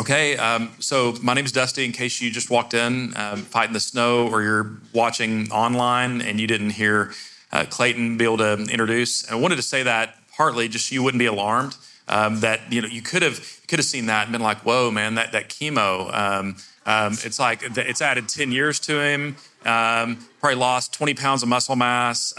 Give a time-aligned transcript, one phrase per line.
[0.00, 1.84] Okay, um, so my name is Dusty.
[1.84, 6.40] In case you just walked in, um, fighting the snow, or you're watching online and
[6.40, 7.12] you didn't hear
[7.52, 10.94] uh, Clayton be able to introduce, and I wanted to say that partly just so
[10.94, 11.76] you wouldn't be alarmed.
[12.08, 14.90] Um, that you know you could have could have seen that and been like, "Whoa,
[14.90, 16.56] man, that that chemo." Um,
[16.86, 19.36] um, it's like it's added ten years to him.
[19.62, 22.32] Probably lost twenty pounds of muscle mass,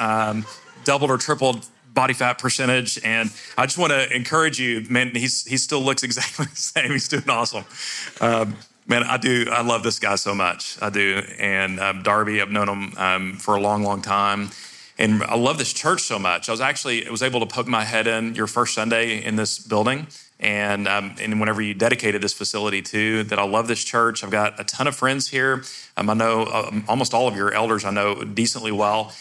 [0.83, 2.99] doubled or tripled body fat percentage.
[3.03, 6.91] And I just want to encourage you, man, he's, he still looks exactly the same.
[6.91, 7.65] He's doing awesome.
[8.19, 8.55] Um,
[8.87, 10.77] man, I do, I love this guy so much.
[10.81, 11.21] I do.
[11.39, 14.49] And um, Darby, I've known him um, for a long, long time.
[14.97, 16.47] And I love this church so much.
[16.47, 19.35] I was actually, I was able to poke my head in your first Sunday in
[19.35, 20.07] this building.
[20.39, 24.23] And, um, and whenever you dedicated this facility to, that I love this church.
[24.23, 25.63] I've got a ton of friends here.
[25.97, 29.13] Um, I know uh, almost all of your elders I know decently well.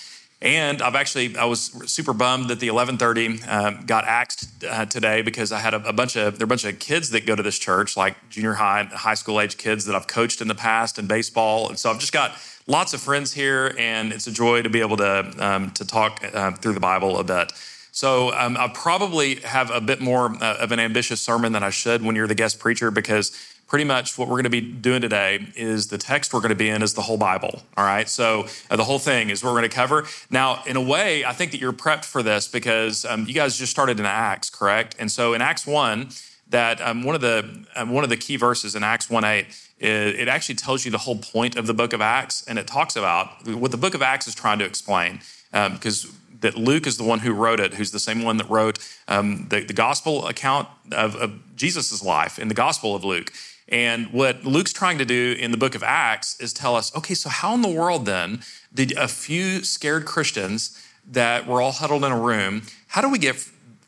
[0.43, 1.61] And I've actually, I was
[1.93, 5.93] super bummed that the 1130 um, got axed uh, today because I had a, a,
[5.93, 8.55] bunch of, there are a bunch of kids that go to this church, like junior
[8.55, 11.69] high, high school age kids that I've coached in the past in baseball.
[11.69, 12.32] And so I've just got
[12.66, 16.24] lots of friends here, and it's a joy to be able to, um, to talk
[16.32, 17.52] uh, through the Bible a bit.
[17.93, 21.71] So um, I probably have a bit more uh, of an ambitious sermon than I
[21.71, 23.32] should when you're the guest preacher because
[23.71, 26.57] pretty much what we're going to be doing today is the text we're going to
[26.57, 27.63] be in is the whole Bible.
[27.76, 28.09] All right.
[28.09, 30.07] So uh, the whole thing is what we're going to cover.
[30.29, 33.57] Now, in a way, I think that you're prepped for this because um, you guys
[33.57, 34.96] just started in Acts, correct?
[34.98, 36.09] And so in Acts 1,
[36.48, 39.46] that um, one of the um, one of the key verses in Acts 1 8,
[39.79, 42.96] it, actually tells you the whole point of the book of Acts, and it talks
[42.96, 45.21] about what the book of Acts is trying to explain.
[45.52, 46.10] Because um,
[46.41, 49.46] that Luke is the one who wrote it, who's the same one that wrote um,
[49.48, 53.32] the, the gospel account of, of Jesus' life in the gospel of Luke.
[53.71, 57.15] And what Luke's trying to do in the book of Acts is tell us okay,
[57.15, 58.43] so how in the world then
[58.74, 60.76] did a few scared Christians
[61.09, 63.37] that were all huddled in a room, how do we get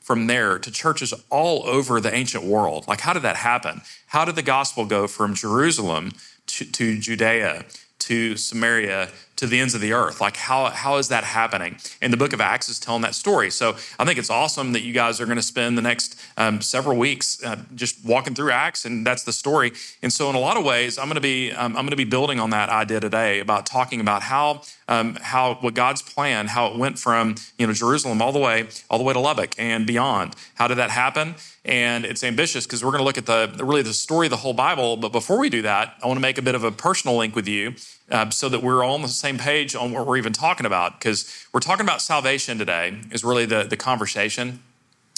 [0.01, 2.87] from there to churches all over the ancient world?
[2.89, 3.83] Like, how did that happen?
[4.09, 6.13] How did the gospel go from Jerusalem
[6.47, 7.65] to, to Judea
[8.01, 10.21] to Samaria to the ends of the earth.
[10.21, 11.77] Like, how, how is that happening?
[12.01, 13.51] And the book of Acts is telling that story.
[13.51, 16.61] So I think it's awesome that you guys are going to spend the next um,
[16.61, 19.73] several weeks uh, just walking through Acts, and that's the story.
[20.03, 21.97] And so, in a lot of ways, I'm going to be um, I'm going to
[21.97, 26.49] be building on that idea today about talking about how um, how what God's plan,
[26.49, 29.55] how it went from you know Jerusalem all the way all the way to Lubbock
[29.59, 30.35] and beyond.
[30.55, 31.35] How did that happen?
[31.65, 34.37] and it's ambitious because we're going to look at the really the story of the
[34.37, 34.97] whole Bible.
[34.97, 37.37] But before we do that, I want to make a bit of a personal link
[37.37, 37.75] with you
[38.13, 40.99] uh, so that we're all on the same page on what we're even talking about.
[40.99, 44.61] Because we're talking about salvation today, is really the, the conversation.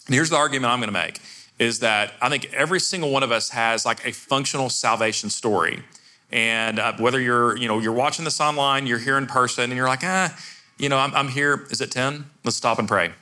[0.06, 1.21] And here's the argument I'm going to make
[1.59, 5.84] is that I think every single one of us has like a functional salvation story.
[6.32, 9.75] And uh, whether you're, you know, you're watching this online, you're here in person, and
[9.75, 10.37] you're like, ah,
[10.78, 11.66] you know, I'm, I'm here.
[11.71, 12.28] Is it 10?
[12.43, 13.12] Let's stop and pray.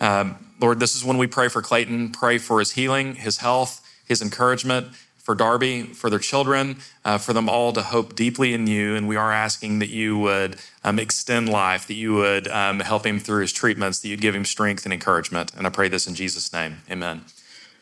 [0.00, 3.86] Um, Lord, this is when we pray for Clayton, pray for his healing, his health,
[4.06, 4.88] his encouragement
[5.22, 8.96] for Darby, for their children, uh, for them all to hope deeply in you.
[8.96, 13.06] And we are asking that you would um, extend life, that you would um, help
[13.06, 15.52] him through his treatments, that you'd give him strength and encouragement.
[15.56, 16.78] And I pray this in Jesus' name.
[16.90, 17.22] Amen.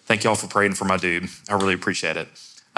[0.05, 1.29] Thank you all for praying for my dude.
[1.49, 2.29] I really appreciate it.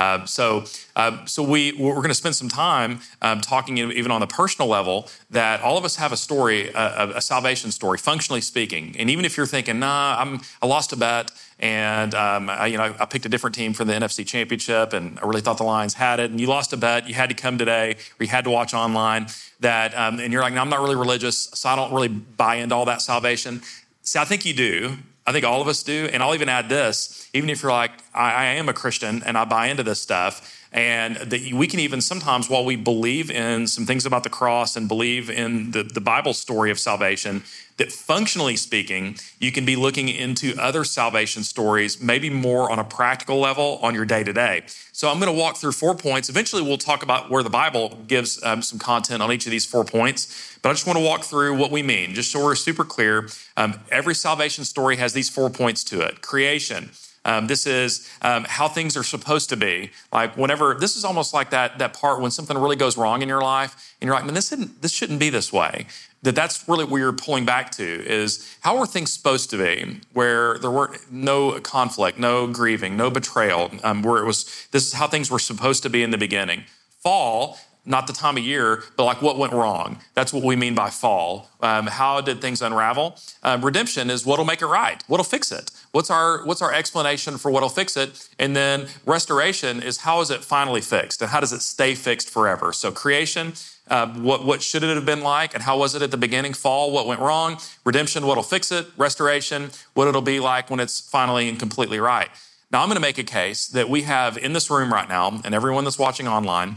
[0.01, 0.65] Uh, so,
[0.97, 4.67] uh, so we we're going to spend some time um, talking even on the personal
[4.67, 8.97] level that all of us have a story, a, a, salvation story, functionally speaking.
[8.99, 12.79] And even if you're thinking, "Nah, I'm I lost a bet," and um, I, you
[12.79, 15.65] know I picked a different team for the NFC Championship, and I really thought the
[15.65, 18.29] Lions had it, and you lost a bet, you had to come today, or you
[18.29, 19.27] had to watch online.
[19.61, 22.55] That um, and you're like, no, I'm not really religious, so I don't really buy
[22.55, 23.61] into all that salvation.
[24.01, 24.97] See, I think you do.
[25.31, 26.11] I think all of us do.
[26.13, 29.39] And I'll even add this even if you're like, I, I am a Christian and
[29.39, 33.67] I buy into this stuff, and that we can even sometimes, while we believe in
[33.67, 37.43] some things about the cross and believe in the, the Bible story of salvation,
[37.81, 42.85] that functionally speaking, you can be looking into other salvation stories, maybe more on a
[42.85, 44.65] practical level on your day to day.
[44.93, 46.29] So I'm going to walk through four points.
[46.29, 49.65] Eventually, we'll talk about where the Bible gives um, some content on each of these
[49.65, 50.59] four points.
[50.61, 53.31] But I just want to walk through what we mean, just so we're super clear.
[53.57, 56.91] Um, every salvation story has these four points to it creation
[57.25, 59.91] um, this is um, how things are supposed to be.
[60.13, 63.29] Like whenever this is almost like that that part when something really goes wrong in
[63.29, 65.87] your life, and you're like, man, this this shouldn't be this way.
[66.23, 70.01] That that's really where you're pulling back to is how were things supposed to be,
[70.13, 74.93] where there were no conflict, no grieving, no betrayal, um, where it was this is
[74.93, 76.65] how things were supposed to be in the beginning.
[77.03, 79.99] Fall not the time of year, but like what went wrong.
[80.15, 81.49] That's what we mean by fall.
[81.63, 83.17] Um, how did things unravel?
[83.43, 85.71] Um, redemption is what'll make it right, what'll fix it.
[85.93, 88.29] What's our what's our explanation for what'll fix it?
[88.39, 92.31] And then restoration is how is it finally fixed, and how does it stay fixed
[92.31, 92.73] forever?
[92.73, 93.55] So creation.
[93.91, 96.55] Uh, what, what should it have been like and how was it at the beginning?
[96.55, 97.59] Fall, what went wrong?
[97.85, 98.87] Redemption, what'll fix it?
[98.97, 102.29] Restoration, what it'll be like when it's finally and completely right.
[102.71, 105.41] Now, I'm going to make a case that we have in this room right now,
[105.45, 106.77] and everyone that's watching online,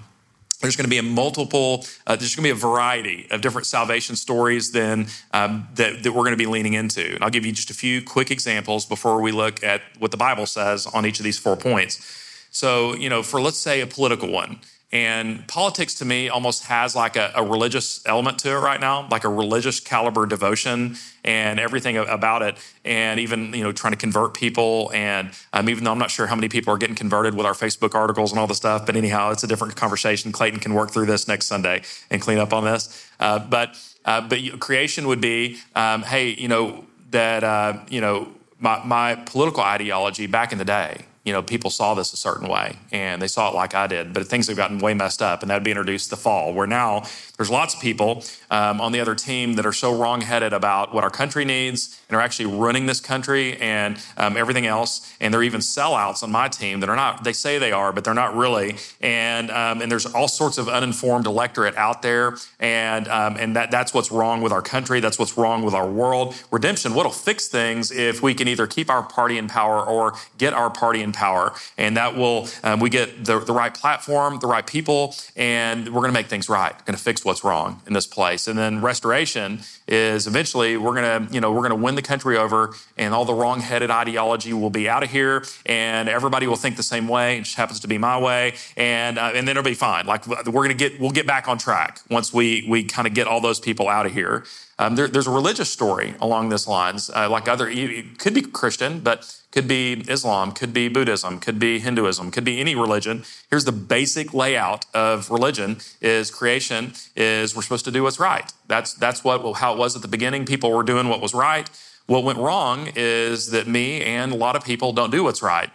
[0.60, 3.68] there's going to be a multiple, uh, there's going to be a variety of different
[3.68, 7.13] salvation stories then um, that, that we're going to be leaning into.
[7.13, 10.18] And I'll give you just a few quick examples before we look at what the
[10.18, 12.48] Bible says on each of these four points.
[12.50, 14.60] So, you know, for let's say a political one,
[14.94, 19.07] and politics to me almost has like a, a, religious element to it right now,
[19.10, 22.57] like a religious caliber devotion and everything about it.
[22.86, 24.92] And even, you know, trying to convert people.
[24.94, 27.56] And um, even though I'm not sure how many people are getting converted with our
[27.56, 30.31] Facebook articles and all the stuff, but anyhow, it's a different conversation.
[30.31, 31.81] Clayton can work through this next Sunday
[32.12, 33.10] and clean up on this.
[33.19, 33.75] Uh, but,
[34.06, 38.28] uh, but creation would be, um, hey, you know, that, uh, you know,
[38.60, 42.48] my, my political ideology back in the day, you know, people saw this a certain
[42.48, 45.42] way and they saw it like I did, but things have gotten way messed up,
[45.42, 47.04] and that would be introduced the fall, where now
[47.44, 51.04] there's lots of people um, on the other team that are so wrongheaded about what
[51.04, 55.13] our country needs and are actually running this country and um, everything else.
[55.19, 58.06] And they're even sellouts on my team that are not, they say they are, but
[58.06, 58.78] they're not really.
[59.01, 62.38] And, um, and there's all sorts of uninformed electorate out there.
[62.62, 65.01] And, um, and that, that's what's wrong with our country.
[65.01, 66.36] That's what's wrong with our world.
[66.50, 70.54] Redemption, what'll fix things if we can either keep our party in power or get
[70.54, 71.51] our party in power.
[71.78, 76.00] And that will, um, we get the, the right platform, the right people, and we're
[76.00, 76.74] going to make things right.
[76.86, 78.47] Going to fix what's wrong in this place.
[78.47, 80.94] And then restoration is eventually we're
[81.27, 84.69] to, you know, we're to win the country over and all the wrong-headed ideology will
[84.69, 87.39] be out of here and everybody will think the same way.
[87.39, 88.53] It just happens to be my way.
[88.77, 90.06] And, uh, and then it'll be fine.
[90.06, 93.25] Like we're to get, we'll get back on track once we, we kind of get
[93.25, 94.44] all those people out of here.
[94.80, 98.42] Um, there, there's a religious story along this lines, uh, like other, it could be
[98.42, 103.24] Christian, but could be Islam, could be Buddhism, could be Hinduism, could be any religion.
[103.52, 108.52] Here's the basic layout of religion: is creation is we're supposed to do what's right.
[108.68, 110.46] That's that's what how it was at the beginning.
[110.46, 111.70] People were doing what was right.
[112.08, 115.70] What went wrong is that me and a lot of people don't do what's right.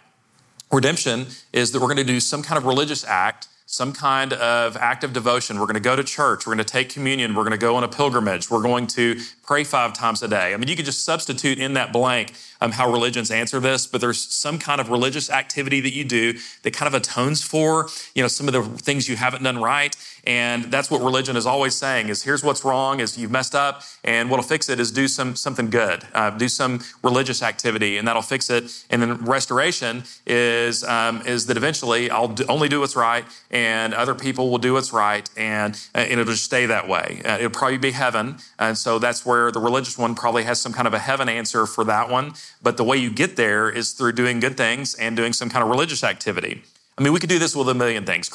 [0.71, 4.75] Redemption is that we're going to do some kind of religious act some kind of
[4.77, 5.59] active devotion.
[5.59, 6.47] We're going to go to church.
[6.47, 7.35] We're going to take communion.
[7.35, 8.49] We're going to go on a pilgrimage.
[8.49, 9.19] We're going to
[9.49, 10.53] pray five times a day.
[10.53, 13.99] I mean, you could just substitute in that blank um, how religions answer this, but
[13.99, 18.21] there's some kind of religious activity that you do that kind of atones for, you
[18.21, 19.95] know, some of the things you haven't done right.
[20.25, 23.81] And that's what religion is always saying is here's what's wrong is you've messed up
[24.03, 28.07] and what'll fix it is do some something good, uh, do some religious activity and
[28.07, 28.85] that'll fix it.
[28.91, 33.95] And then restoration is, um, is that eventually I'll do, only do what's right and
[33.95, 37.21] other people will do what's right and, uh, and it'll just stay that way.
[37.25, 38.37] Uh, it'll probably be heaven.
[38.59, 41.65] And so that's where the religious one probably has some kind of a heaven answer
[41.65, 42.33] for that one.
[42.61, 45.63] But the way you get there is through doing good things and doing some kind
[45.63, 46.61] of religious activity.
[46.97, 48.29] I mean, we could do this with a million things,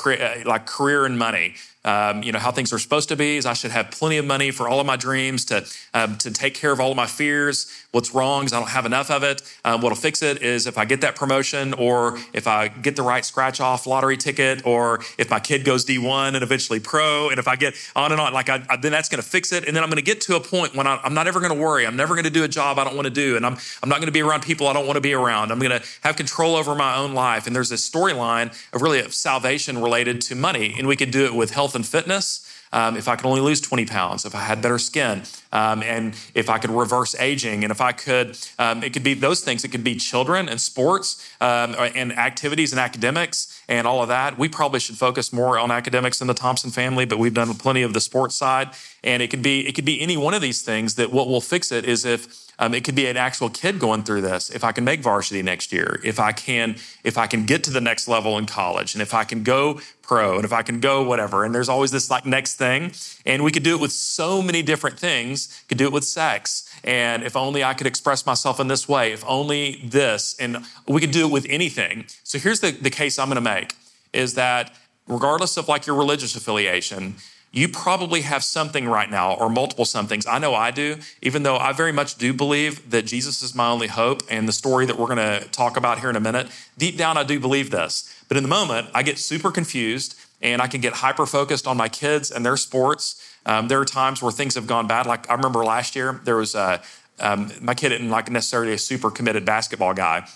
[0.45, 1.55] like career and money.
[1.85, 4.25] Um, you know how things are supposed to be is I should have plenty of
[4.25, 7.07] money for all of my dreams to um, to take care of all of my
[7.07, 7.71] fears.
[7.93, 9.43] What's wrong is I don't have enough of it.
[9.65, 13.03] Um, what'll fix it is if I get that promotion, or if I get the
[13.03, 17.39] right scratch off lottery ticket, or if my kid goes D1 and eventually pro, and
[17.39, 19.67] if I get on and on, like I, I, then that's going to fix it.
[19.67, 21.53] And then I'm going to get to a point when I, I'm not ever going
[21.53, 21.87] to worry.
[21.87, 23.89] I'm never going to do a job I don't want to do, and I'm I'm
[23.89, 25.53] not going to be around people I don't want to be around.
[25.53, 27.47] I'm going to have control over my own life.
[27.47, 31.27] And there's this storyline of really of salvation related to money, and we could do
[31.27, 32.50] it with health and fitness.
[32.73, 35.23] Um, if I could only lose 20 pounds, if I had better skin,
[35.53, 39.15] um, and if I could reverse aging, and if I could, um, it could be
[39.15, 39.62] those things.
[39.62, 44.37] It could be children and sports um, and activities and academics and all of that.
[44.38, 47.82] We probably should focus more on academics in the Thompson family, but we've done plenty
[47.82, 48.70] of the sports side.
[49.05, 51.41] And it could be it could be any one of these things that what will
[51.41, 54.51] fix it is if um, it could be an actual kid going through this.
[54.51, 57.70] If I can make varsity next year, if I can, if I can get to
[57.70, 60.81] the next level in college, and if I can go pro, and if I can
[60.81, 62.93] go whatever, and there's always this like next thing,
[63.27, 65.63] and we could do it with so many different things.
[65.69, 69.13] Could do it with sex, and if only I could express myself in this way.
[69.13, 72.05] If only this, and we could do it with anything.
[72.23, 73.75] So here's the the case I'm going to make:
[74.13, 74.75] is that
[75.06, 77.17] regardless of like your religious affiliation,
[77.55, 80.27] you probably have something right now or multiple somethings.
[80.27, 83.69] I know I do, even though I very much do believe that Jesus is my
[83.69, 86.49] only hope and the story that we're going to talk about here in a minute.
[86.77, 88.13] Deep down, I do believe this.
[88.27, 91.77] But in the moment, I get super confused and I can get hyper focused on
[91.77, 93.25] my kids and their sports.
[93.46, 95.06] Um, there are times where things have gone bad.
[95.06, 96.82] Like I remember last year, there was a,
[97.20, 100.27] um, my kid isn't like necessarily a super committed basketball guy,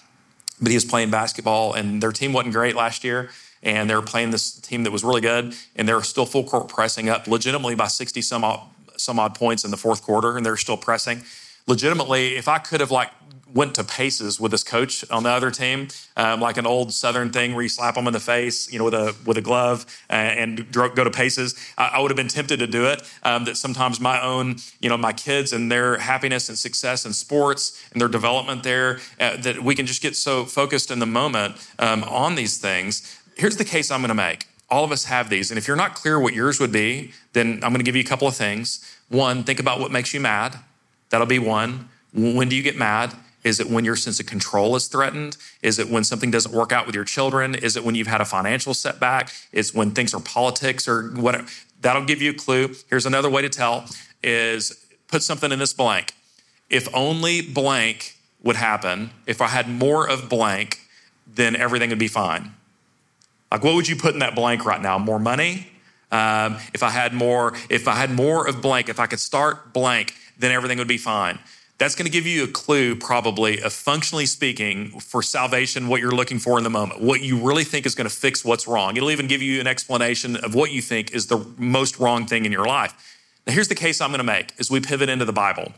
[0.60, 3.30] but he was playing basketball and their team wasn't great last year
[3.62, 7.08] and they're playing this team that was really good, and they're still full court pressing
[7.08, 8.60] up legitimately by 60 some odd,
[8.96, 11.22] some odd points in the fourth quarter, and they're still pressing.
[11.66, 13.10] legitimately, if I could have like
[13.54, 17.30] went to paces with this coach on the other team, um, like an old Southern
[17.30, 19.86] thing where you slap them in the face, you know, with a with a glove
[20.10, 21.54] uh, and go to paces.
[21.76, 23.02] I, I, would have been tempted to do it.
[23.22, 27.12] Um, that sometimes my own, you know, my kids and their happiness and success in
[27.12, 31.06] sports and their development there, uh, that we can just get so focused in the
[31.06, 33.14] moment um, on these things.
[33.38, 34.46] Here's the case I'm going to make.
[34.68, 37.54] All of us have these, and if you're not clear what yours would be, then
[37.62, 38.84] I'm going to give you a couple of things.
[39.08, 40.58] One, think about what makes you mad.
[41.08, 41.88] That'll be one.
[42.12, 43.14] When do you get mad?
[43.44, 45.36] Is it when your sense of control is threatened?
[45.62, 47.54] Is it when something doesn't work out with your children?
[47.54, 49.32] Is it when you've had a financial setback?
[49.52, 51.46] Is when things are politics or whatever?
[51.80, 52.74] That'll give you a clue.
[52.90, 53.86] Here's another way to tell
[54.22, 56.12] is put something in this blank.
[56.68, 60.80] If only blank would happen, if I had more of blank,
[61.26, 62.52] then everything would be fine.
[63.50, 64.98] Like what would you put in that blank right now?
[64.98, 65.68] More money?
[66.10, 69.72] Um, if I had more, if I had more of blank, if I could start
[69.72, 71.38] blank, then everything would be fine.
[71.78, 76.10] That's going to give you a clue, probably, of functionally speaking, for salvation, what you're
[76.10, 78.96] looking for in the moment, what you really think is going to fix what's wrong.
[78.96, 82.44] It'll even give you an explanation of what you think is the most wrong thing
[82.44, 83.16] in your life.
[83.46, 85.72] Now, here's the case I'm going to make as we pivot into the Bible.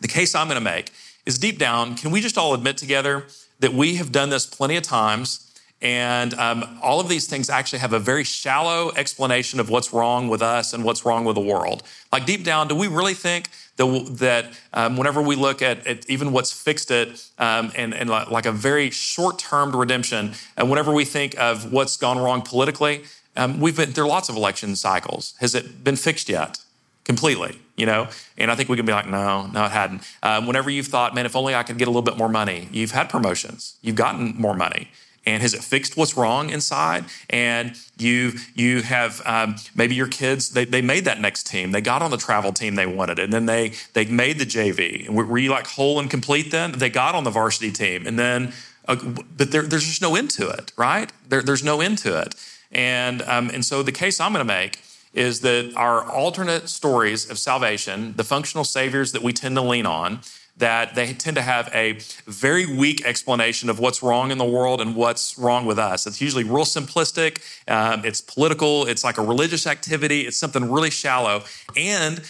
[0.00, 0.90] The case I'm going to make
[1.26, 3.26] is deep down, can we just all admit together
[3.60, 5.49] that we have done this plenty of times?
[5.82, 10.28] And um, all of these things actually have a very shallow explanation of what's wrong
[10.28, 11.82] with us and what's wrong with the world.
[12.12, 16.08] Like deep down, do we really think that, that um, whenever we look at, at,
[16.10, 21.06] even what's fixed it um, and, and, like a very short-term redemption, and whenever we
[21.06, 23.04] think of what's gone wrong politically,
[23.36, 25.34] um, we've been there are lots of election cycles.
[25.40, 26.58] Has it been fixed yet?
[27.04, 30.02] Completely, you know, and I think we can be like, no, no, it hadn't.
[30.22, 32.68] Um, whenever you've thought, man, if only I could get a little bit more money,
[32.70, 34.90] you've had promotions, you've gotten more money
[35.26, 37.04] and has it fixed what's wrong inside?
[37.28, 41.72] And you you have um, maybe your kids they, they made that next team.
[41.72, 45.08] They got on the travel team they wanted and then they they made the jv
[45.08, 46.72] were, you like whole and complete then?
[46.72, 48.52] They got on the varsity team and then
[48.88, 51.12] uh, but there, there's just no end to it right?
[51.28, 52.34] There, there's no end to it.
[52.72, 54.80] And um, and so the case i'm going to make
[55.12, 59.86] is that our alternate stories of salvation the functional saviors that we tend to lean
[59.86, 60.20] on
[60.60, 64.80] that they tend to have a very weak explanation of what's wrong in the world
[64.80, 66.06] and what's wrong with us.
[66.06, 70.90] It's usually real simplistic, um, it's political, it's like a religious activity, it's something really
[70.90, 71.44] shallow.
[71.76, 72.22] And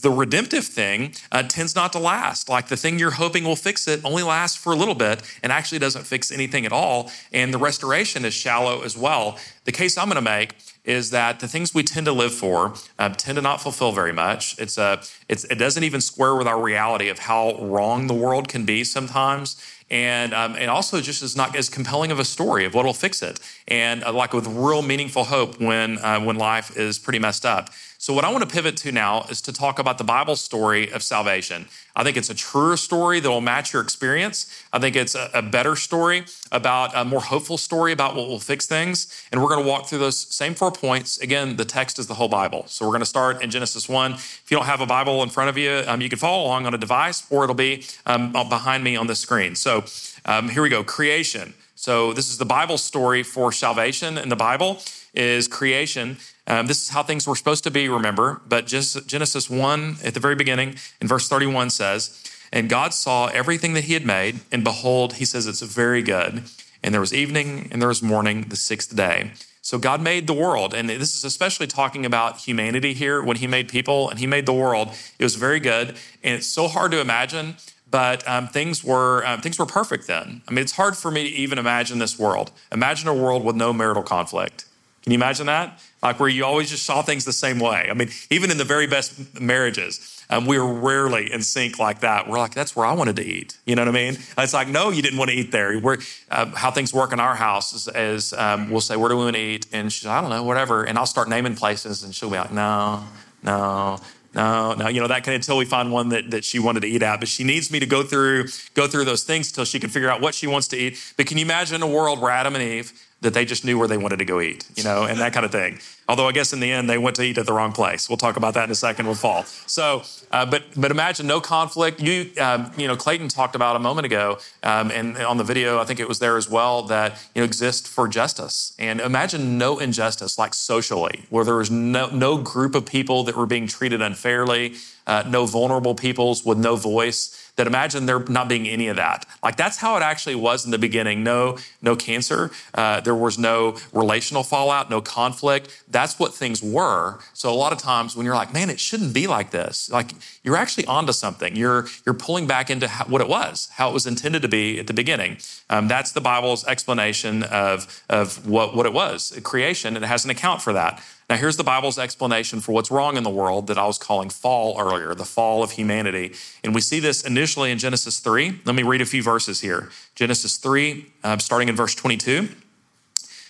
[0.00, 2.48] the redemptive thing uh, tends not to last.
[2.48, 5.52] Like the thing you're hoping will fix it only lasts for a little bit and
[5.52, 7.10] actually doesn't fix anything at all.
[7.32, 9.38] And the restoration is shallow as well.
[9.64, 10.54] The case I'm going to make
[10.84, 14.12] is that the things we tend to live for uh, tend to not fulfill very
[14.12, 14.58] much.
[14.58, 18.14] It's a, uh, it's, it doesn't even square with our reality of how wrong the
[18.14, 19.56] world can be sometimes.
[19.90, 23.22] And, um, also just is not as compelling of a story of what will fix
[23.22, 23.38] it.
[23.68, 27.70] And uh, like with real meaningful hope when, uh, when life is pretty messed up.
[27.98, 30.92] So, what I want to pivot to now is to talk about the Bible story
[30.92, 31.66] of salvation.
[31.96, 34.46] I think it's a truer story that will match your experience.
[34.72, 38.40] I think it's a, a better story about a more hopeful story about what will
[38.40, 39.24] fix things.
[39.30, 41.18] And we're going to walk through those same four points.
[41.18, 42.64] Again, the text is the whole Bible.
[42.66, 44.12] So, we're going to start in Genesis 1.
[44.14, 46.66] If you don't have a Bible in front of you, um, you can follow along
[46.66, 49.54] on a device or it'll be um, behind me on the screen.
[49.54, 49.84] So,
[50.24, 51.54] um, here we go creation.
[51.76, 54.80] So, this is the Bible story for salvation in the Bible
[55.14, 56.16] is creation.
[56.46, 58.40] Um, this is how things were supposed to be, remember.
[58.46, 62.22] But just Genesis 1 at the very beginning in verse 31 says,
[62.52, 66.44] And God saw everything that he had made, and behold, he says it's very good.
[66.82, 69.32] And there was evening and there was morning the sixth day.
[69.62, 70.74] So God made the world.
[70.74, 74.44] And this is especially talking about humanity here when he made people and he made
[74.44, 74.90] the world.
[75.18, 75.96] It was very good.
[76.22, 77.56] And it's so hard to imagine
[77.94, 80.42] but um, things were um, things were perfect then.
[80.48, 82.50] I mean, it's hard for me to even imagine this world.
[82.72, 84.64] Imagine a world with no marital conflict.
[85.04, 85.78] Can you imagine that?
[86.02, 87.88] Like where you always just saw things the same way.
[87.90, 92.00] I mean, even in the very best marriages, um, we were rarely in sync like
[92.00, 92.26] that.
[92.26, 93.58] We're like, that's where I wanted to eat.
[93.66, 94.18] You know what I mean?
[94.38, 95.78] It's like, no, you didn't want to eat there.
[95.78, 95.98] We're,
[96.30, 99.24] uh, how things work in our house is, is um, we'll say, where do we
[99.24, 99.66] want to eat?
[99.72, 100.84] And she's, I don't know, whatever.
[100.84, 103.04] And I'll start naming places, and she'll be like, no,
[103.42, 104.00] no,
[104.34, 106.80] no, no, you know that kind of until we find one that, that she wanted
[106.80, 107.20] to eat at.
[107.20, 110.10] But she needs me to go through go through those things until she can figure
[110.10, 110.98] out what she wants to eat.
[111.16, 112.92] But can you imagine a world where Adam and Eve
[113.24, 115.44] that they just knew where they wanted to go eat, you know, and that kind
[115.44, 115.80] of thing.
[116.08, 118.08] Although I guess in the end they went to eat at the wrong place.
[118.08, 119.44] We'll talk about that in a second with fall.
[119.66, 122.00] So, uh, but but imagine no conflict.
[122.00, 125.80] You um, you know Clayton talked about a moment ago, um, and on the video
[125.80, 128.74] I think it was there as well that you know exist for justice.
[128.78, 133.34] And imagine no injustice like socially, where there was no no group of people that
[133.34, 134.74] were being treated unfairly.
[135.06, 139.26] uh, no vulnerable peoples with no voice that imagine there not being any of that.
[139.42, 141.22] Like that's how it actually was in the beginning.
[141.22, 142.50] No, no cancer.
[142.74, 145.84] Uh, there was no relational fallout, no conflict.
[145.88, 147.20] That's what things were.
[147.32, 149.90] So a lot of times when you're like, man, it shouldn't be like this.
[149.90, 151.54] Like you're actually onto something.
[151.56, 154.78] You're you're pulling back into how, what it was, how it was intended to be
[154.80, 155.38] at the beginning.
[155.70, 160.24] Um, that's the Bible's explanation of of what what it was, creation, and it has
[160.24, 161.02] an account for that.
[161.34, 164.30] Now, here's the Bible's explanation for what's wrong in the world that I was calling
[164.30, 166.32] fall earlier, the fall of humanity.
[166.62, 168.60] And we see this initially in Genesis 3.
[168.64, 169.90] Let me read a few verses here.
[170.14, 172.50] Genesis 3, uh, starting in verse 22,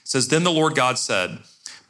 [0.03, 1.41] says, Then the Lord God said,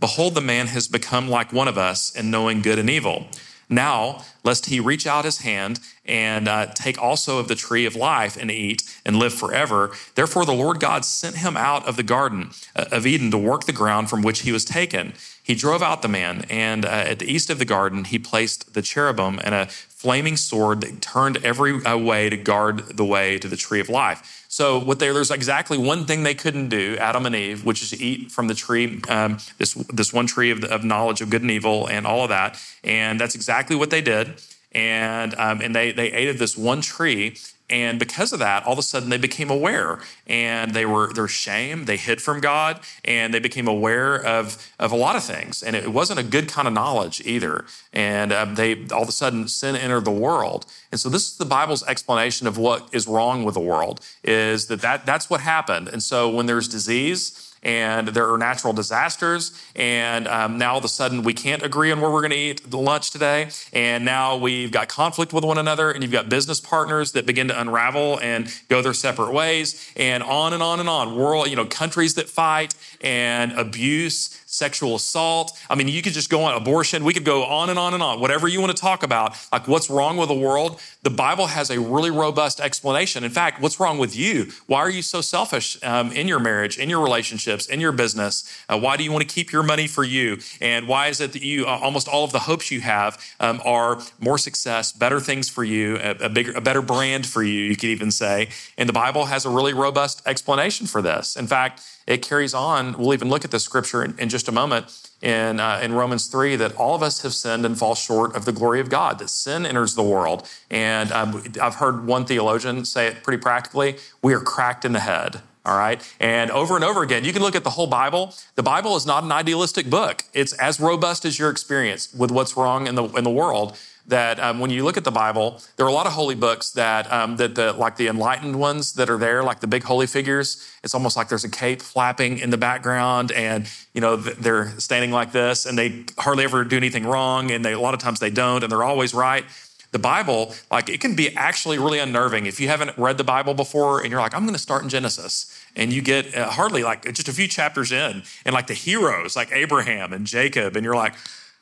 [0.01, 3.29] Behold, the man has become like one of us in knowing good and evil.
[3.69, 7.97] Now, lest he reach out his hand and uh, take also of the tree of
[7.97, 9.91] life and eat and live forever.
[10.15, 13.65] Therefore, the Lord God sent him out of the garden uh, of Eden to work
[13.65, 15.15] the ground from which he was taken.
[15.43, 18.73] He drove out the man, and uh, at the east of the garden, he placed
[18.73, 23.39] the cherubim and a flaming sword that turned every uh, way to guard the way
[23.39, 24.45] to the tree of life.
[24.49, 27.91] So what they, there's exactly one thing they couldn't do, Adam and Eve, which is
[27.91, 31.43] to eat from the tree, um, this this one tree of, of knowledge of good
[31.43, 32.59] and evil, and all of that.
[32.83, 34.35] And that's exactly what they did.
[34.75, 37.37] And um, and they they ate of this one tree,
[37.71, 41.29] and because of that, all of a sudden they became aware and they were their
[41.29, 45.63] shame, they hid from God, and they became aware of, of a lot of things.
[45.63, 47.65] And it wasn't a good kind of knowledge either.
[47.93, 50.67] And um, they all of a sudden sin entered the world.
[50.93, 54.67] And so this is the Bible's explanation of what is wrong with the world, is
[54.67, 55.89] that, that that's what happened.
[55.89, 59.53] And so when there's disease, and there are natural disasters.
[59.75, 62.37] And um, now all of a sudden we can't agree on where we're going to
[62.37, 63.49] eat lunch today.
[63.73, 67.49] And now we've got conflict with one another, and you've got business partners that begin
[67.49, 71.17] to unravel and go their separate ways, and on and on and on.
[71.17, 75.59] World, you know, countries that fight and abuse sexual assault.
[75.69, 77.05] I mean, you could just go on abortion.
[77.05, 78.21] We could go on and on and on.
[78.21, 81.71] Whatever you want to talk about, like what's wrong with the world, the Bible has
[81.71, 83.25] a really robust explanation.
[83.25, 84.51] In fact, what's wrong with you?
[84.67, 88.65] Why are you so selfish um, in your marriage, in your relationships, in your business?
[88.69, 90.39] Uh, why do you want to keep your money for you?
[90.61, 93.61] And why is it that you uh, almost all of the hopes you have um,
[93.65, 97.61] are more success, better things for you, a, a bigger, a better brand for you?
[97.65, 98.49] You could even say.
[98.79, 101.37] And the Bible has a really robust explanation for this.
[101.37, 102.97] In fact it carries on.
[102.99, 104.87] We'll even look at the scripture in, in just a moment
[105.23, 108.45] in, uh, in Romans 3 that all of us have sinned and fall short of
[108.45, 110.49] the glory of God, that sin enters the world.
[110.71, 115.01] And um, I've heard one theologian say it pretty practically we are cracked in the
[115.01, 115.41] head.
[115.67, 116.03] All right.
[116.21, 118.35] And over and over again, you can look at the whole Bible.
[118.55, 120.25] The Bible is not an idealistic book.
[120.35, 124.39] It's as robust as your experience with what's wrong in the, in the world that
[124.39, 127.11] um, when you look at the Bible, there are a lot of holy books that
[127.13, 130.67] um, that the like the enlightened ones that are there, like the big holy figures.
[130.83, 135.11] It's almost like there's a cape flapping in the background, and you know they're standing
[135.11, 138.21] like this, and they hardly ever do anything wrong, and they a lot of times
[138.21, 139.45] they don't, and they're always right.
[139.93, 143.55] The Bible, like it can be actually really unnerving if you haven't read the Bible
[143.55, 146.83] before, and you're like, I'm going to start in Genesis and you get uh, hardly
[146.83, 150.85] like just a few chapters in and like the heroes like abraham and jacob and
[150.85, 151.15] you're like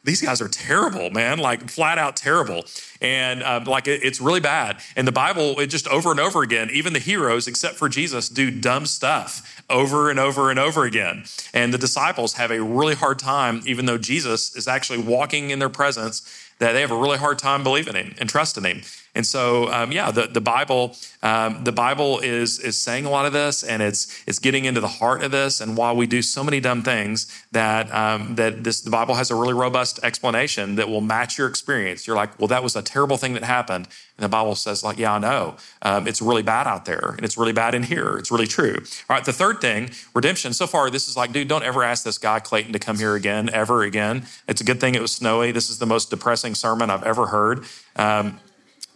[0.05, 2.65] these guys are terrible, man, like flat out terrible.
[3.01, 4.79] And uh, like it, it's really bad.
[4.97, 8.29] And the Bible, it just over and over again, even the heroes, except for Jesus,
[8.29, 11.25] do dumb stuff over and over and over again.
[11.55, 15.59] And the disciples have a really hard time, even though Jesus is actually walking in
[15.61, 16.23] their presence,
[16.59, 18.83] that they have a really hard time believing him and trusting him.
[19.15, 23.27] And so, um, yeah, the, the Bible, um, the Bible is is saying a lot
[23.27, 25.61] of this, and it's it's getting into the heart of this.
[25.61, 29.31] And while we do so many dumb things, that um, that this the Bible has
[29.31, 32.07] a really robust explanation that will match your experience.
[32.07, 34.99] You're like, well, that was a terrible thing that happened, and the Bible says, like,
[34.99, 38.17] yeah, I know, um, it's really bad out there, and it's really bad in here.
[38.17, 38.77] It's really true.
[39.11, 40.55] All right, the third thing, redemption.
[40.55, 43.15] So far, this is like, dude, don't ever ask this guy Clayton to come here
[43.15, 44.25] again, ever again.
[44.49, 45.53] It's a good thing it was snowy.
[45.53, 47.67] This is the most depressing sermon I've ever heard.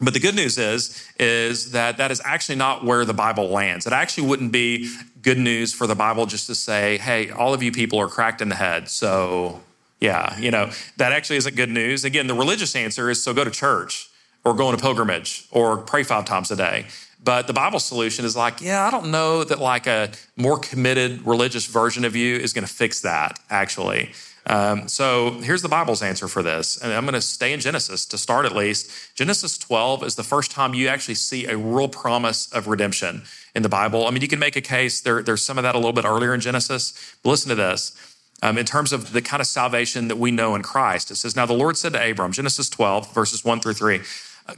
[0.01, 3.87] But the good news is, is that that is actually not where the Bible lands.
[3.87, 7.63] It actually wouldn't be good news for the Bible just to say, hey, all of
[7.63, 8.89] you people are cracked in the head.
[8.91, 9.63] So,
[10.01, 12.05] yeah, you know, that actually isn't good news.
[12.05, 14.11] Again, the religious answer is so go to church
[14.45, 16.87] or go on a pilgrimage or pray five times a day.
[17.25, 21.27] But the Bible solution is like, yeah, I don't know that like a more committed
[21.27, 24.13] religious version of you is going to fix that, actually.
[24.47, 26.77] Um, so here's the Bible's answer for this.
[26.81, 28.91] And I'm going to stay in Genesis to start at least.
[29.17, 33.23] Genesis 12 is the first time you actually see a real promise of redemption
[33.55, 34.07] in the Bible.
[34.07, 36.05] I mean, you can make a case, there, there's some of that a little bit
[36.05, 37.17] earlier in Genesis.
[37.23, 37.97] But listen to this.
[38.43, 41.35] Um, in terms of the kind of salvation that we know in Christ, it says,
[41.35, 44.01] Now the Lord said to Abram, Genesis 12, verses 1 through 3,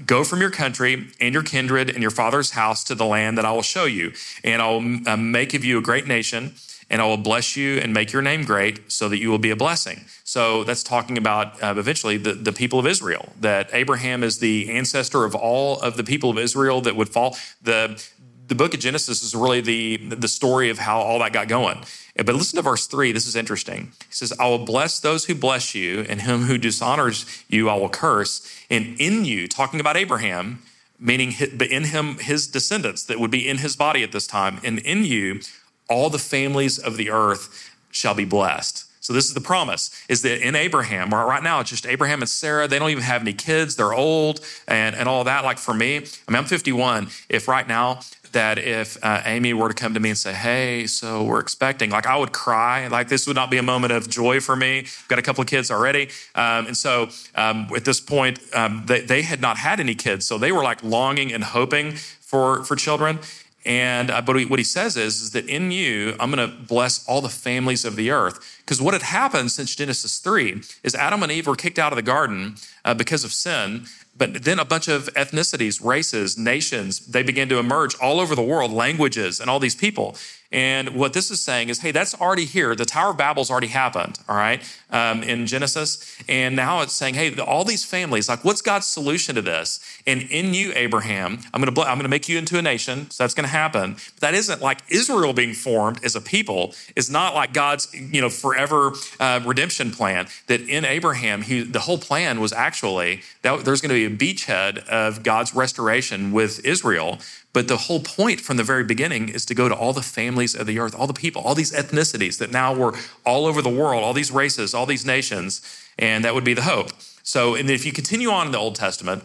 [0.04, 3.46] Go from your country and your kindred and your father's house to the land that
[3.46, 4.12] I will show you,
[4.44, 6.54] and I'll uh, make of you a great nation
[6.90, 9.50] and I will bless you and make your name great so that you will be
[9.50, 10.04] a blessing.
[10.24, 14.70] So that's talking about uh, eventually the, the people of Israel, that Abraham is the
[14.70, 17.36] ancestor of all of the people of Israel that would fall.
[17.62, 18.02] The,
[18.46, 21.84] the book of Genesis is really the, the story of how all that got going.
[22.16, 23.12] But listen to verse three.
[23.12, 23.92] This is interesting.
[24.08, 27.74] He says, I will bless those who bless you, and him who dishonors you, I
[27.74, 28.42] will curse.
[28.70, 30.62] And in you, talking about Abraham,
[30.98, 31.32] meaning
[31.70, 35.04] in him, his descendants that would be in his body at this time, and in
[35.04, 35.40] you,
[35.88, 38.84] all the families of the earth shall be blessed.
[39.00, 42.28] So this is the promise: is that in Abraham, right now it's just Abraham and
[42.28, 42.68] Sarah.
[42.68, 45.44] They don't even have any kids; they're old and and all that.
[45.44, 47.08] Like for me, I mean, I'm 51.
[47.30, 48.00] If right now
[48.32, 51.88] that if uh, Amy were to come to me and say, "Hey, so we're expecting,"
[51.88, 52.86] like I would cry.
[52.88, 54.80] Like this would not be a moment of joy for me.
[54.80, 58.84] I've got a couple of kids already, um, and so um, at this point, um,
[58.86, 62.62] they, they had not had any kids, so they were like longing and hoping for
[62.64, 63.20] for children.
[63.68, 67.06] And uh, but what he says is, is that in you, I'm going to bless
[67.06, 68.62] all the families of the earth.
[68.64, 71.96] Because what had happened since Genesis 3 is Adam and Eve were kicked out of
[71.96, 72.54] the garden
[72.86, 73.84] uh, because of sin.
[74.16, 78.42] But then a bunch of ethnicities, races, nations, they began to emerge all over the
[78.42, 80.16] world, languages, and all these people.
[80.50, 82.74] And what this is saying is, hey, that's already here.
[82.74, 86.16] The Tower of Babel's already happened, all right, um, in Genesis.
[86.26, 89.78] And now it's saying, hey, all these families, like, what's God's solution to this?
[90.06, 93.10] And in you, Abraham, I'm going to I'm going to make you into a nation.
[93.10, 93.92] So that's going to happen.
[93.92, 96.74] But that isn't like Israel being formed as a people.
[96.96, 100.28] It's not like God's you know forever uh, redemption plan.
[100.46, 104.34] That in Abraham, he, the whole plan was actually that there's going to be a
[104.34, 107.18] beachhead of God's restoration with Israel
[107.52, 110.54] but the whole point from the very beginning is to go to all the families
[110.54, 113.68] of the earth, all the people, all these ethnicities that now were all over the
[113.68, 115.60] world, all these races, all these nations,
[115.98, 116.90] and that would be the hope.
[117.22, 119.24] So, and if you continue on in the Old Testament,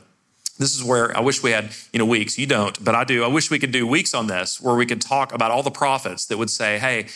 [0.60, 2.38] this is where I wish we had, you know, weeks.
[2.38, 3.24] You don't, but I do.
[3.24, 5.72] I wish we could do weeks on this where we could talk about all the
[5.72, 7.08] prophets that would say, hey,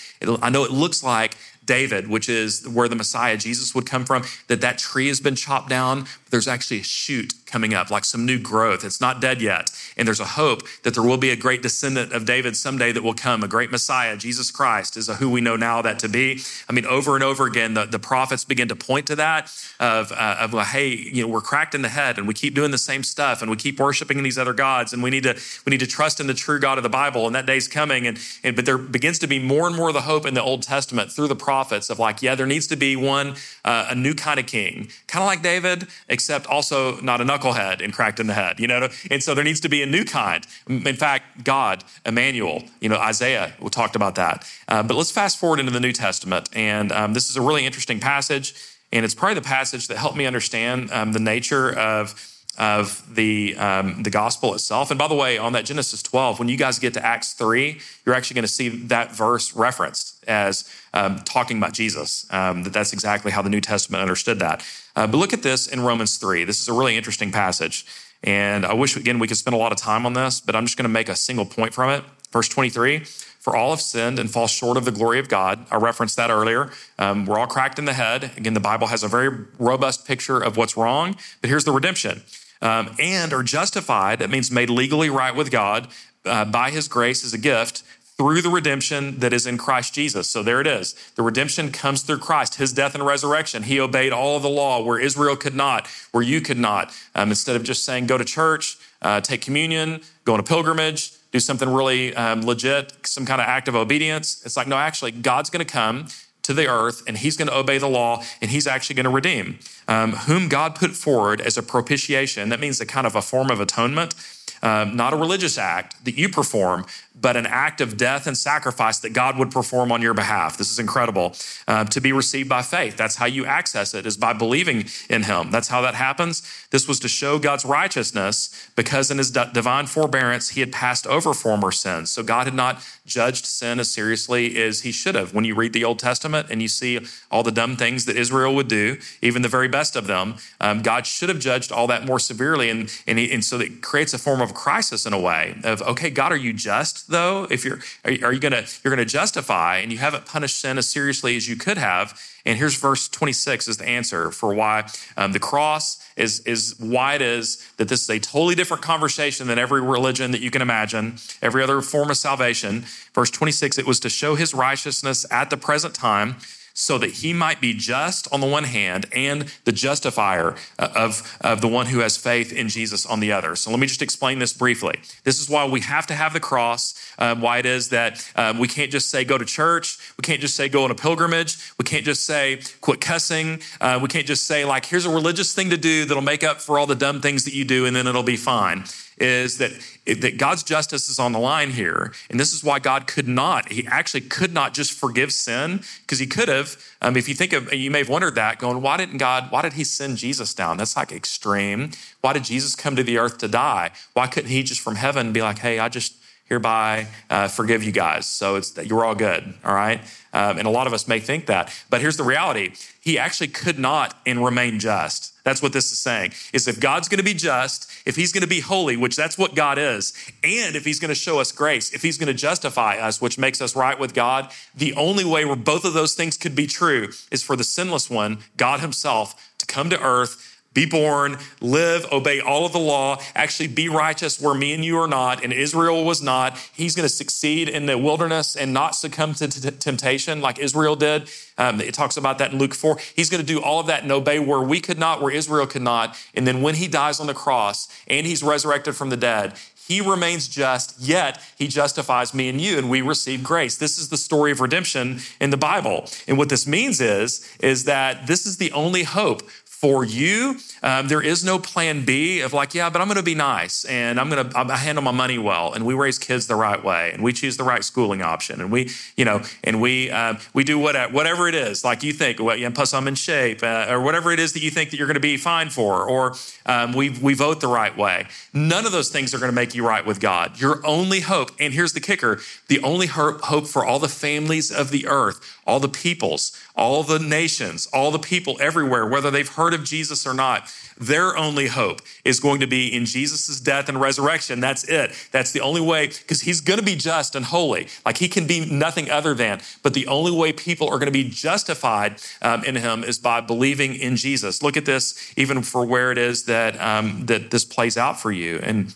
[0.41, 4.24] I know it looks like David, which is where the Messiah Jesus would come from,
[4.48, 6.02] that that tree has been chopped down.
[6.02, 8.83] but There's actually a shoot coming up, like some new growth.
[8.83, 9.71] It's not dead yet.
[9.95, 13.03] And there's a hope that there will be a great descendant of David someday that
[13.03, 14.15] will come, a great Messiah.
[14.17, 16.41] Jesus Christ is who we know now that to be.
[16.69, 20.12] I mean, over and over again, the, the prophets begin to point to that of,
[20.12, 22.71] uh, of well, hey, you know, we're cracked in the head and we keep doing
[22.71, 25.71] the same stuff and we keep worshiping these other gods and we need to we
[25.71, 28.05] need to trust in the true God of the Bible and that day's coming.
[28.05, 30.43] And, and but there begins to be more and more of the hope in the
[30.43, 33.95] Old Testament through the prophets of like, yeah, there needs to be one, uh, a
[33.95, 38.19] new kind of king, kind of like David, except also not a knucklehead and cracked
[38.19, 38.89] in the head, you know?
[39.10, 40.45] And so there needs to be a new kind.
[40.67, 44.47] In fact, God, Emmanuel, you know, Isaiah, we talked about that.
[44.67, 46.50] Uh, but let's fast forward into the New Testament.
[46.54, 48.54] And um, this is a really interesting passage.
[48.91, 53.56] And it's probably the passage that helped me understand um, the nature of of the
[53.58, 54.89] um, the gospel itself.
[54.89, 57.80] And by the way, on that Genesis 12, when you guys get to Acts 3,
[58.06, 62.26] you're actually going to see that verse referenced as um, talking about Jesus.
[62.32, 64.65] Um, that that's exactly how the New Testament understood that.
[64.96, 66.43] Uh, but look at this in Romans 3.
[66.43, 67.86] This is a really interesting passage.
[68.24, 70.65] And I wish, again, we could spend a lot of time on this, but I'm
[70.65, 72.04] just going to make a single point from it.
[72.32, 75.65] Verse 23 For all have sinned and fall short of the glory of God.
[75.72, 76.72] I referenced that earlier.
[76.98, 78.32] Um, we're all cracked in the head.
[78.36, 82.24] Again, the Bible has a very robust picture of what's wrong, but here's the redemption.
[82.62, 85.88] Um, and are justified, that means made legally right with God
[86.26, 87.84] uh, by his grace as a gift
[88.17, 90.28] through the redemption that is in Christ Jesus.
[90.28, 90.96] So there it is.
[91.15, 93.63] The redemption comes through Christ, his death and resurrection.
[93.63, 96.91] He obeyed all of the law where Israel could not, where you could not.
[97.13, 101.13] Um, instead of just saying, go to church, uh, take communion, go on a pilgrimage,
[101.32, 104.41] do something really um, legit, some kind of act of obedience.
[104.43, 106.08] It's like, no, actually, God's going to come
[106.47, 109.10] to the earth and he's going to obey the law and he's actually going to
[109.10, 112.47] redeem um, whom God put forward as a propitiation.
[112.49, 114.15] That means a kind of a form of atonement.
[114.63, 116.88] Um, not a religious act that you perform,
[117.19, 120.57] but an act of death and sacrifice that God would perform on your behalf.
[120.57, 121.36] This is incredible
[121.67, 122.97] uh, to be received by faith.
[122.97, 125.51] That's how you access it, is by believing in Him.
[125.51, 126.41] That's how that happens.
[126.71, 131.36] This was to show God's righteousness because in His divine forbearance, He had passed over
[131.36, 132.10] former sins.
[132.10, 135.34] So God had not judged sin as seriously as He should have.
[135.34, 137.00] When you read the Old Testament and you see
[137.32, 140.84] all the dumb things that Israel would do, even the very best of them, um,
[140.84, 142.70] God should have judged all that more severely.
[142.70, 145.82] And, and, he, and so it creates a form of crisis in a way of,
[145.82, 147.08] okay, God, are you just?
[147.08, 147.48] though?
[147.50, 151.36] If you're are you to you're to justify and you haven't punished sin as seriously
[151.36, 152.20] as you could have?
[152.46, 157.15] And here's verse 26 is the answer for why um, the cross is is why
[157.15, 160.62] it is that this is a totally different conversation than every religion that you can
[160.62, 162.86] imagine, every other form of salvation.
[163.13, 166.36] Verse 26, it was to show his righteousness at the present time
[166.80, 171.38] so that he might be just on the one hand and the justifier uh, of,
[171.42, 173.56] of the one who has faith in Jesus on the other.
[173.56, 175.00] So let me just explain this briefly.
[175.24, 178.60] This is why we have to have the cross, um, why it is that um,
[178.60, 181.58] we can't just say go to church, we can't just say go on a pilgrimage,
[181.80, 185.56] we can't just say quit cussing, uh, we can't just say, like, here's a religious
[185.56, 187.96] thing to do that'll make up for all the dumb things that you do and
[187.96, 188.84] then it'll be fine
[189.20, 189.72] is that,
[190.13, 192.13] that God's justice is on the line here.
[192.30, 196.20] And this is why God could not, he actually could not just forgive sin, because
[196.20, 196.82] he could have.
[197.02, 199.62] Um, if you think of, you may have wondered that, going, why didn't God, why
[199.62, 200.78] did he send Jesus down?
[200.78, 201.91] That's like extreme.
[202.22, 203.91] Why did Jesus come to the earth to die?
[204.13, 206.16] Why couldn't he just from heaven be like, hey, I just
[206.47, 208.25] hereby uh, forgive you guys.
[208.27, 210.01] So it's you're all good, all right.
[210.33, 213.47] Um, and a lot of us may think that, but here's the reality: He actually
[213.47, 215.33] could not and remain just.
[215.43, 216.33] That's what this is saying.
[216.51, 219.38] Is if God's going to be just, if he's going to be holy, which that's
[219.38, 222.33] what God is, and if he's going to show us grace, if he's going to
[222.33, 226.15] justify us, which makes us right with God, the only way where both of those
[226.15, 230.57] things could be true is for the sinless one, God himself, to come to earth
[230.78, 234.96] be born, live, obey all of the law, actually be righteous where me and you
[235.00, 236.56] are not, and Israel was not.
[236.72, 240.96] He's going to succeed in the wilderness and not succumb to t- temptation like Israel
[240.96, 241.32] did.
[241.58, 243.00] Um, it talks about that in Luke 4.
[243.16, 245.66] He's going to do all of that and obey where we could not, where Israel
[245.66, 246.16] could not.
[246.36, 250.02] And then when he dies on the cross and he's resurrected from the dead, he
[250.02, 253.78] remains just, yet he justifies me and you, and we receive grace.
[253.78, 256.06] This is the story of redemption in the Bible.
[256.28, 260.58] And what this means is, is that this is the only hope for you.
[260.82, 263.86] Um, there is no plan B of like, yeah, but I'm going to be nice
[263.86, 267.12] and I'm going to handle my money well, and we raise kids the right way,
[267.13, 270.63] and we choose the right schooling option, and we, you know, and we um, we
[270.63, 273.86] do whatever whatever it is, like you think, well, yeah, plus I'm in shape, uh,
[273.90, 276.36] or whatever it is that you think that you're going to be fine for, or
[276.66, 278.26] um, we we vote the right way.
[278.54, 280.60] None of those things are going to make you right with God.
[280.60, 284.90] Your only hope, and here's the kicker: the only hope for all the families of
[284.90, 289.73] the earth all the peoples, all the nations, all the people everywhere, whether they've heard
[289.73, 294.01] of Jesus or not, their only hope is going to be in Jesus' death and
[294.01, 294.60] resurrection.
[294.60, 295.12] That's it.
[295.32, 297.88] That's the only way, because he's going to be just and holy.
[298.06, 299.62] Like he can be nothing other than.
[299.84, 303.41] But the only way people are going to be justified um, in him is by
[303.41, 304.63] believing in Jesus.
[304.63, 308.32] Look at this, even for where it is that um, that this plays out for
[308.32, 308.60] you.
[308.63, 308.95] And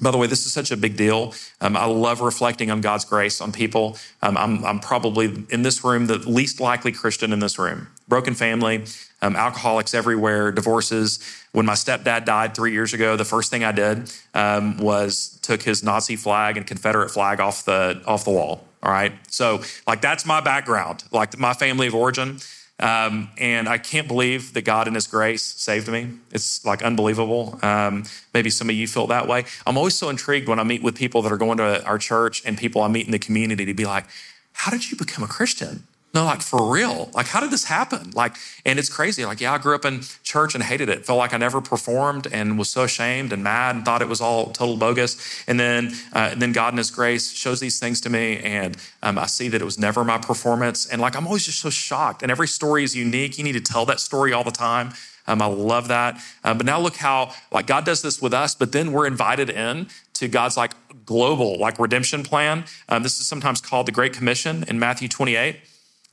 [0.00, 1.32] by the way, this is such a big deal.
[1.60, 3.96] Um, I love reflecting on God's grace on people.
[4.22, 7.88] Um, I'm, I'm, probably in this room the least likely Christian in this room.
[8.06, 8.84] Broken family,
[9.22, 11.18] um, alcoholics everywhere, divorces.
[11.52, 15.62] When my stepdad died three years ago, the first thing I did um, was took
[15.62, 18.68] his Nazi flag and Confederate flag off the off the wall.
[18.82, 22.38] All right, so like that's my background, like my family of origin.
[22.78, 26.10] Um, and I can't believe that God in His grace saved me.
[26.30, 27.58] It's like unbelievable.
[27.62, 29.44] Um, maybe some of you feel that way.
[29.66, 32.42] I'm always so intrigued when I meet with people that are going to our church
[32.44, 34.04] and people I meet in the community to be like,
[34.52, 35.84] How did you become a Christian?
[36.14, 37.10] No, like for real.
[37.12, 38.10] Like, how did this happen?
[38.12, 39.26] Like, and it's crazy.
[39.26, 41.04] Like, yeah, I grew up in church and hated it.
[41.04, 44.22] Felt like I never performed and was so ashamed and mad and thought it was
[44.22, 45.44] all total bogus.
[45.46, 48.78] And then, uh, and then God in His grace shows these things to me, and
[49.02, 50.86] um, I see that it was never my performance.
[50.86, 52.22] And like, I'm always just so shocked.
[52.22, 53.36] And every story is unique.
[53.36, 54.92] You need to tell that story all the time.
[55.26, 56.18] Um, I love that.
[56.44, 59.50] Um, but now look how like God does this with us, but then we're invited
[59.50, 60.72] in to God's like
[61.04, 62.64] global like redemption plan.
[62.88, 65.56] Um, this is sometimes called the Great Commission in Matthew 28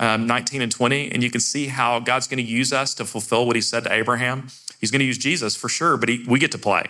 [0.04, 3.06] um, 19 and 20, and you can see how God's going to use us to
[3.06, 4.48] fulfill what he said to Abraham.
[4.82, 6.84] He's going to use Jesus for sure, but he, we get to play.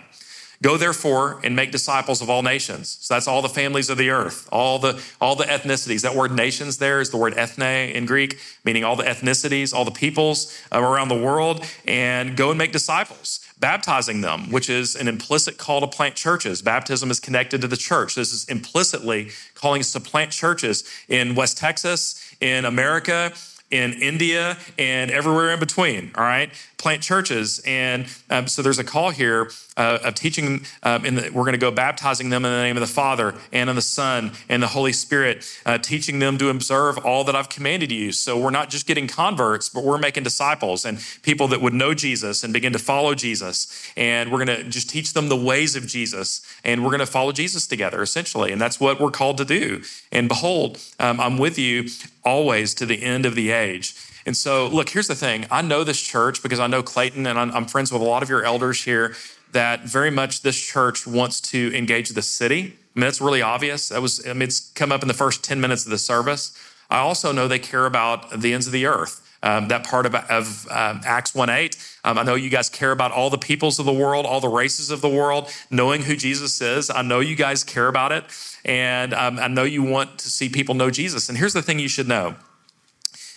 [0.62, 2.96] Go therefore and make disciples of all nations.
[3.00, 6.02] So that's all the families of the earth, all the all the ethnicities.
[6.02, 9.84] That word nations there is the word ethne in Greek, meaning all the ethnicities, all
[9.84, 15.08] the peoples around the world, and go and make disciples baptizing them, which is an
[15.08, 16.60] implicit call to plant churches.
[16.60, 18.14] Baptism is connected to the church.
[18.14, 23.32] This is implicitly calling us to plant churches in West Texas, in America,
[23.70, 26.12] in India, and everywhere in between.
[26.14, 26.50] All right
[26.84, 27.62] plant churches.
[27.66, 31.52] And um, so there's a call here uh, of teaching, um, in the, we're going
[31.52, 34.62] to go baptizing them in the name of the Father and of the Son and
[34.62, 38.12] the Holy Spirit, uh, teaching them to observe all that I've commanded you.
[38.12, 41.94] So we're not just getting converts, but we're making disciples and people that would know
[41.94, 43.90] Jesus and begin to follow Jesus.
[43.96, 46.42] And we're going to just teach them the ways of Jesus.
[46.64, 48.52] And we're going to follow Jesus together, essentially.
[48.52, 49.80] And that's what we're called to do.
[50.12, 51.88] And behold, um, I'm with you
[52.24, 53.94] always to the end of the age.
[54.26, 57.38] And so, look, here's the thing I know this church because I know Clayton and
[57.38, 59.14] I'm, friends with a lot of your elders here
[59.52, 62.60] that very much this church wants to engage the city.
[62.96, 63.88] I mean, that's really obvious.
[63.88, 66.58] That was, I mean, it's come up in the first 10 minutes of the service.
[66.90, 69.20] I also know they care about the ends of the earth.
[69.42, 71.76] Um, that part of, of um, Acts 1 8.
[72.04, 74.48] Um, I know you guys care about all the peoples of the world, all the
[74.48, 76.88] races of the world, knowing who Jesus is.
[76.88, 78.24] I know you guys care about it.
[78.64, 81.28] And um, I know you want to see people know Jesus.
[81.28, 82.36] And here's the thing you should know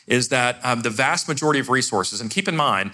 [0.07, 2.91] is that um, the vast majority of resources, and keep in mind,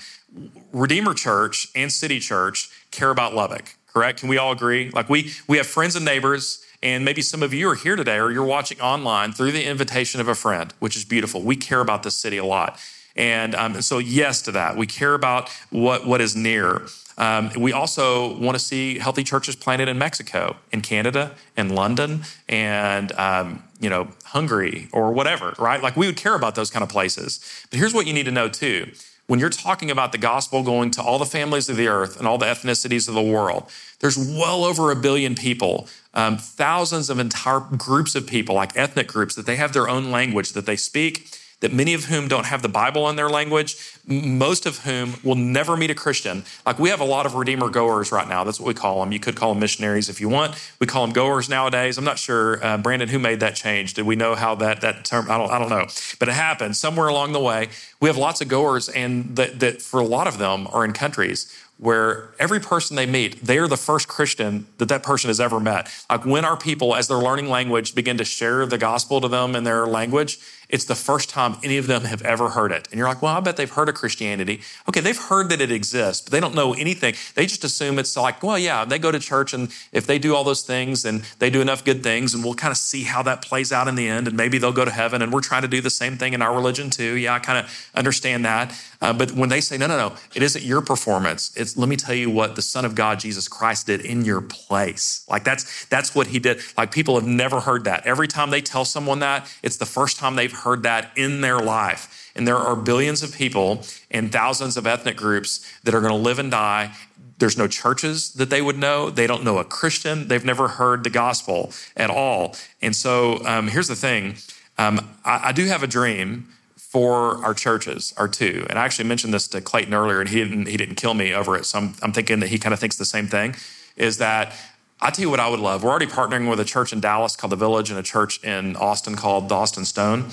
[0.71, 4.19] Redeemer Church and City Church care about Lubbock, correct?
[4.19, 4.89] Can we all agree?
[4.89, 8.17] Like we we have friends and neighbors, and maybe some of you are here today
[8.17, 11.43] or you're watching online through the invitation of a friend, which is beautiful.
[11.43, 12.79] We care about this city a lot.
[13.15, 14.75] And um, so, yes to that.
[14.75, 16.81] We care about what, what is near.
[17.17, 22.23] Um, we also want to see healthy churches planted in Mexico, in Canada, in London,
[22.49, 25.81] and um, you know Hungary or whatever, right?
[25.81, 27.39] Like we would care about those kind of places.
[27.69, 28.91] But here's what you need to know too:
[29.27, 32.27] when you're talking about the gospel going to all the families of the earth and
[32.27, 37.19] all the ethnicities of the world, there's well over a billion people, um, thousands of
[37.19, 40.75] entire groups of people, like ethnic groups, that they have their own language that they
[40.75, 41.29] speak
[41.63, 45.35] that many of whom don't have the Bible in their language, most of whom will
[45.35, 46.43] never meet a Christian.
[46.65, 48.43] Like we have a lot of Redeemer goers right now.
[48.43, 49.13] That's what we call them.
[49.13, 50.55] You could call them missionaries if you want.
[50.79, 51.97] We call them goers nowadays.
[51.97, 53.93] I'm not sure, uh, Brandon, who made that change.
[53.93, 55.31] Did we know how that that term?
[55.31, 55.49] I don't.
[55.51, 55.87] I don't know.
[56.19, 57.69] But it happened somewhere along the way.
[58.01, 60.91] We have lots of goers, and that, that for a lot of them are in
[60.91, 65.41] countries where every person they meet, they are the first Christian that that person has
[65.41, 65.89] ever met.
[66.09, 69.55] Like when our people, as they're learning language, begin to share the gospel to them
[69.55, 70.39] in their language,
[70.73, 72.87] it's the first time any of them have ever heard it.
[72.89, 74.61] And you're like, well, I bet they've heard of Christianity.
[74.89, 77.13] Okay, they've heard that it exists, but they don't know anything.
[77.35, 80.35] They just assume it's like, well, yeah, they go to church and if they do
[80.35, 83.21] all those things and they do enough good things, and we'll kind of see how
[83.21, 85.21] that plays out in the end, and maybe they'll go to heaven.
[85.21, 87.17] And we're trying to do the same thing in our religion too.
[87.17, 88.75] Yeah, I kind of understand that.
[89.03, 91.51] Uh, but when they say, no, no, no, it isn't your performance.
[91.57, 94.39] It's let me tell you what the Son of God, Jesus Christ, did in your
[94.39, 95.25] place.
[95.29, 96.61] Like that's that's what he did.
[96.77, 98.05] Like people have never heard that.
[98.05, 101.59] Every time they tell someone that, it's the first time they've heard that in their
[101.59, 102.31] life.
[102.33, 106.17] And there are billions of people and thousands of ethnic groups that are going to
[106.17, 106.93] live and die
[107.39, 109.09] there's no churches that they would know.
[109.09, 110.29] They don't know a Christian.
[110.29, 112.55] They've never heard the gospel at all.
[112.81, 114.35] And so um, here's the thing
[114.77, 116.52] um, I, I, do have a dream
[116.93, 118.67] for our churches are two.
[118.69, 121.33] And I actually mentioned this to Clayton earlier, and he didn't he didn't kill me
[121.33, 121.65] over it.
[121.65, 123.55] So I'm, I'm thinking that he kind of thinks the same thing.
[123.97, 124.53] Is that
[125.01, 125.83] I tell you what I would love.
[125.83, 128.75] We're already partnering with a church in Dallas called the Village and a church in
[128.75, 130.29] Austin called the Austin Stone.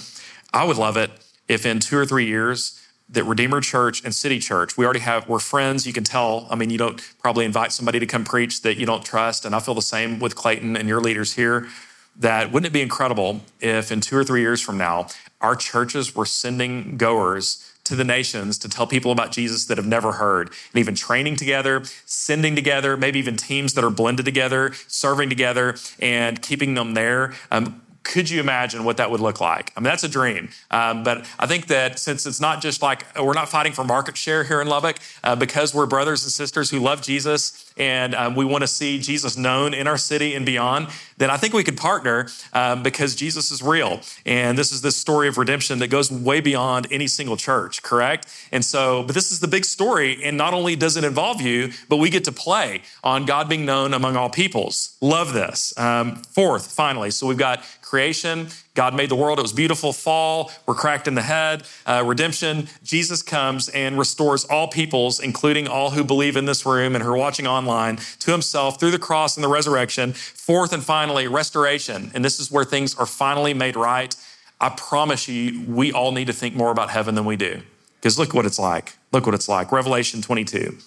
[0.53, 1.11] I would love it
[1.49, 5.27] if in two or three years that Redeemer Church and City Church, we already have,
[5.31, 5.87] we're friends.
[5.87, 6.47] You can tell.
[6.51, 9.47] I mean, you don't probably invite somebody to come preach that you don't trust.
[9.47, 11.69] And I feel the same with Clayton and your leaders here.
[12.17, 15.09] That wouldn't it be incredible if in two or three years from now,
[15.41, 19.87] our churches were sending goers to the nations to tell people about Jesus that have
[19.87, 24.73] never heard, and even training together, sending together, maybe even teams that are blended together,
[24.87, 27.35] serving together, and keeping them there.
[27.51, 29.73] Um, could you imagine what that would look like?
[29.77, 30.49] I mean, that's a dream.
[30.71, 34.17] Um, but I think that since it's not just like we're not fighting for market
[34.17, 38.35] share here in Lubbock, uh, because we're brothers and sisters who love Jesus and um,
[38.35, 41.65] we want to see Jesus known in our city and beyond, then I think we
[41.65, 44.01] could partner um, because Jesus is real.
[44.25, 48.27] And this is this story of redemption that goes way beyond any single church, correct?
[48.53, 50.23] And so, but this is the big story.
[50.25, 53.65] And not only does it involve you, but we get to play on God being
[53.65, 54.97] known among all peoples.
[55.01, 55.77] Love this.
[55.79, 58.47] Um, fourth, finally, so we've got creation.
[58.75, 59.41] God made the world.
[59.41, 59.93] It was beautiful.
[59.93, 61.65] Fall, we're cracked in the head.
[61.85, 66.95] Uh, redemption, Jesus comes and restores all peoples, including all who believe in this room
[66.95, 70.13] and who are watching online, to himself through the cross and the resurrection.
[70.13, 72.13] Fourth and finally, restoration.
[72.15, 74.15] And this is where things are finally made right.
[74.61, 77.61] I promise you, we all need to think more about heaven than we do.
[77.97, 78.97] Because look what it's like.
[79.11, 79.73] Look what it's like.
[79.73, 80.79] Revelation 22.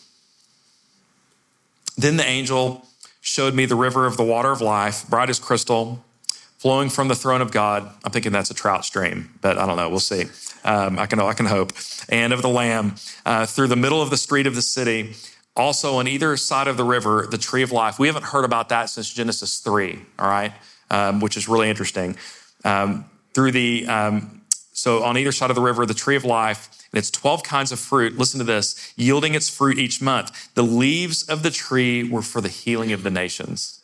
[1.97, 2.87] Then the angel
[3.19, 6.03] showed me the river of the water of life, bright as crystal
[6.63, 7.91] flowing from the throne of God.
[8.05, 9.89] I'm thinking that's a trout stream, but I don't know.
[9.89, 10.27] We'll see.
[10.63, 11.73] Um, I can I can hope.
[12.07, 12.95] And of the Lamb
[13.25, 15.13] uh, through the middle of the street of the city.
[15.57, 17.99] Also on either side of the river, the tree of life.
[17.99, 19.99] We haven't heard about that since Genesis three.
[20.17, 20.53] All right,
[20.89, 22.15] um, which is really interesting.
[22.63, 26.69] Um, through the um, so on either side of the river, the tree of life.
[26.93, 28.17] And it's 12 kinds of fruit.
[28.17, 30.53] Listen to this yielding its fruit each month.
[30.53, 33.82] The leaves of the tree were for the healing of the nations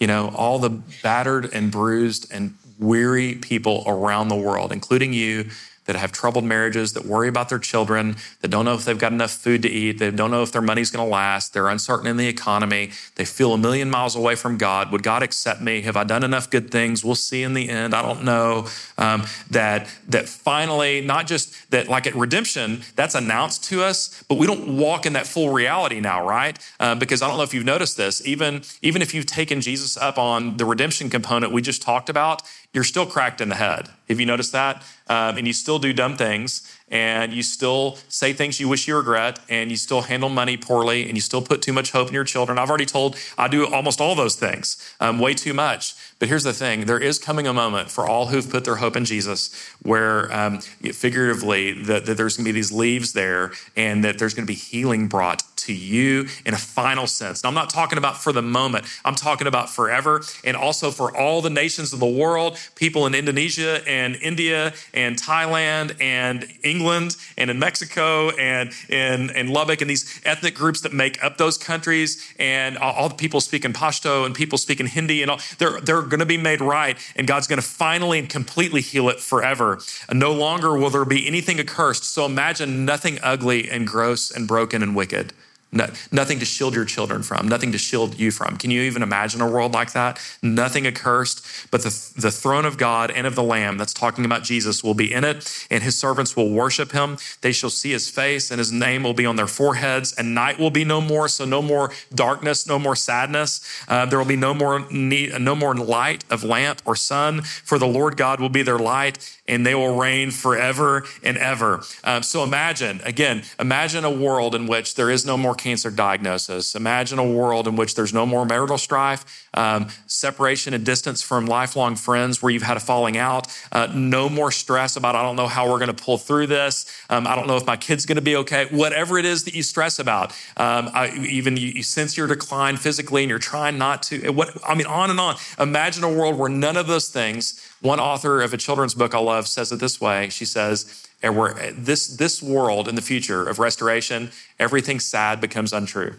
[0.00, 0.70] you know, all the
[1.02, 5.50] battered and bruised and weary people around the world, including you
[5.90, 9.12] that have troubled marriages, that worry about their children, that don't know if they've got
[9.12, 12.06] enough food to eat, they don't know if their money's going to last, they're uncertain
[12.06, 14.92] in the economy, they feel a million miles away from God.
[14.92, 15.80] Would God accept me?
[15.80, 17.04] Have I done enough good things?
[17.04, 17.92] We'll see in the end.
[17.92, 18.68] I don't know.
[18.98, 24.38] Um, that that finally, not just that, like at redemption, that's announced to us, but
[24.38, 26.56] we don't walk in that full reality now, right?
[26.78, 28.24] Uh, because I don't know if you've noticed this.
[28.24, 32.42] Even even if you've taken Jesus up on the redemption component we just talked about,
[32.72, 33.88] you're still cracked in the head.
[34.08, 34.82] Have you noticed that?
[35.08, 36.62] Um, and you still do dumb things.
[36.90, 41.06] and you still say things you wish you regret, and you still handle money poorly,
[41.06, 42.58] and you still put too much hope in your children.
[42.58, 45.94] I've already told I do almost all those things, um, way too much.
[46.20, 46.84] But here's the thing.
[46.84, 49.52] There is coming a moment for all who've put their hope in Jesus
[49.82, 54.34] where, um, figuratively, that, that there's going to be these leaves there and that there's
[54.34, 57.42] going to be healing brought to you in a final sense.
[57.42, 61.16] Now, I'm not talking about for the moment, I'm talking about forever and also for
[61.16, 67.16] all the nations of the world, people in Indonesia and India and Thailand and England
[67.36, 71.56] and in Mexico and in, in Lubbock and these ethnic groups that make up those
[71.56, 76.02] countries and all the people speaking Pashto and people speaking Hindi and all, they're, they're
[76.10, 79.78] going to be made right and God's going to finally and completely heal it forever.
[80.08, 82.04] And no longer will there be anything accursed.
[82.04, 85.32] So imagine nothing ugly and gross and broken and wicked.
[85.72, 88.56] No, nothing to shield your children from, nothing to shield you from.
[88.56, 90.18] Can you even imagine a world like that?
[90.42, 94.42] Nothing accursed, but the, the throne of God and of the Lamb, that's talking about
[94.42, 97.18] Jesus, will be in it, and his servants will worship him.
[97.42, 100.58] They shall see his face, and his name will be on their foreheads, and night
[100.58, 101.28] will be no more.
[101.28, 103.60] So, no more darkness, no more sadness.
[103.86, 107.78] Uh, there will be no more need, no more light of lamp or sun, for
[107.78, 111.82] the Lord God will be their light, and they will reign forever and ever.
[112.04, 116.74] Um, so, imagine, again, imagine a world in which there is no more cancer diagnosis.
[116.74, 121.46] Imagine a world in which there's no more marital strife, um, separation and distance from
[121.46, 125.36] lifelong friends where you've had a falling out, uh, no more stress about, I don't
[125.36, 126.86] know how we're going to pull through this.
[127.10, 128.66] Um, I don't know if my kid's going to be okay.
[128.70, 132.76] Whatever it is that you stress about, um, I, even you, you, sense your decline
[132.76, 134.30] physically and you're trying not to.
[134.30, 135.36] What, I mean, on and on.
[135.58, 139.18] Imagine a world where none of those things, one author of a children's book I
[139.18, 140.28] love says it this way.
[140.28, 146.14] She says, this, this world in the future of restoration, everything sad becomes untrue.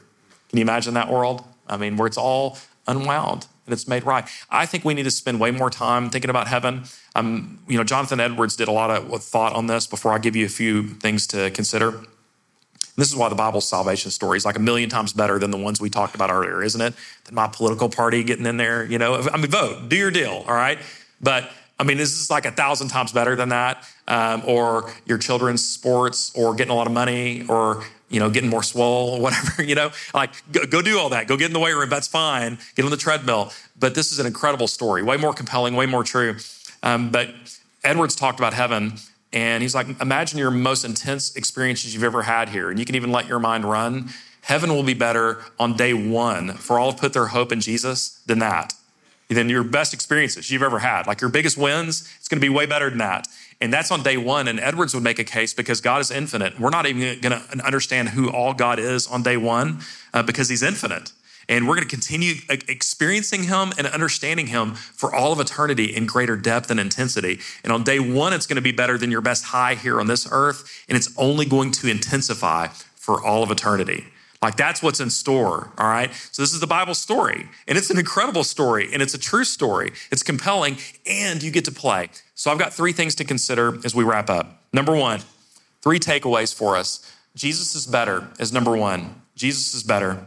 [0.50, 1.44] Can you imagine that world?
[1.68, 2.58] I mean, where it's all
[2.88, 4.28] unwound and it's made right.
[4.50, 6.84] I think we need to spend way more time thinking about heaven.
[7.16, 10.36] Um, you know, Jonathan Edwards did a lot of thought on this before I give
[10.36, 12.02] you a few things to consider.
[12.98, 15.58] This is why the Bible's salvation story is like a million times better than the
[15.58, 16.94] ones we talked about earlier, isn't it?
[17.26, 19.16] Than my political party getting in there, you know.
[19.16, 20.78] I mean, vote, do your deal, all right?
[21.22, 21.50] But
[21.80, 23.84] I mean, this is like a thousand times better than that.
[24.08, 28.50] Um, or your children's sports, or getting a lot of money, or you know, getting
[28.50, 29.64] more swole, whatever.
[29.72, 31.28] You know, like go, go do all that.
[31.28, 31.90] Go get in the weight room.
[31.90, 32.60] That's fine.
[32.76, 33.52] Get on the treadmill.
[33.80, 36.36] But this is an incredible story, way more compelling, way more true.
[36.84, 37.30] Um, but
[37.84, 38.94] Edwards talked about heaven,
[39.32, 42.96] and he's like, imagine your most intense experiences you've ever had here, and you can
[42.96, 44.10] even let your mind run.
[44.42, 48.22] Heaven will be better on day one for all who put their hope in Jesus
[48.26, 48.74] than that
[49.34, 51.08] than your best experiences you've ever had.
[51.08, 53.28] Like your biggest wins, it's going to be way better than that.
[53.60, 54.48] And that's on day one.
[54.48, 56.60] And Edwards would make a case because God is infinite.
[56.60, 59.80] We're not even going to understand who all God is on day one
[60.14, 61.12] uh, because he's infinite.
[61.48, 66.06] And we're going to continue experiencing him and understanding him for all of eternity in
[66.06, 67.40] greater depth and intensity.
[67.64, 70.08] And on day one, it's going to be better than your best high here on
[70.08, 70.86] this earth.
[70.88, 74.06] And it's only going to intensify for all of eternity.
[74.42, 76.12] Like that's what's in store, all right?
[76.32, 79.44] So this is the Bible story, and it's an incredible story, and it's a true
[79.44, 79.92] story.
[80.12, 82.10] It's compelling, and you get to play.
[82.34, 84.64] So I've got three things to consider as we wrap up.
[84.74, 85.22] Number one,
[85.82, 87.08] three takeaways for us.
[87.36, 89.22] Jesus is better is number one.
[89.36, 90.26] Jesus is better.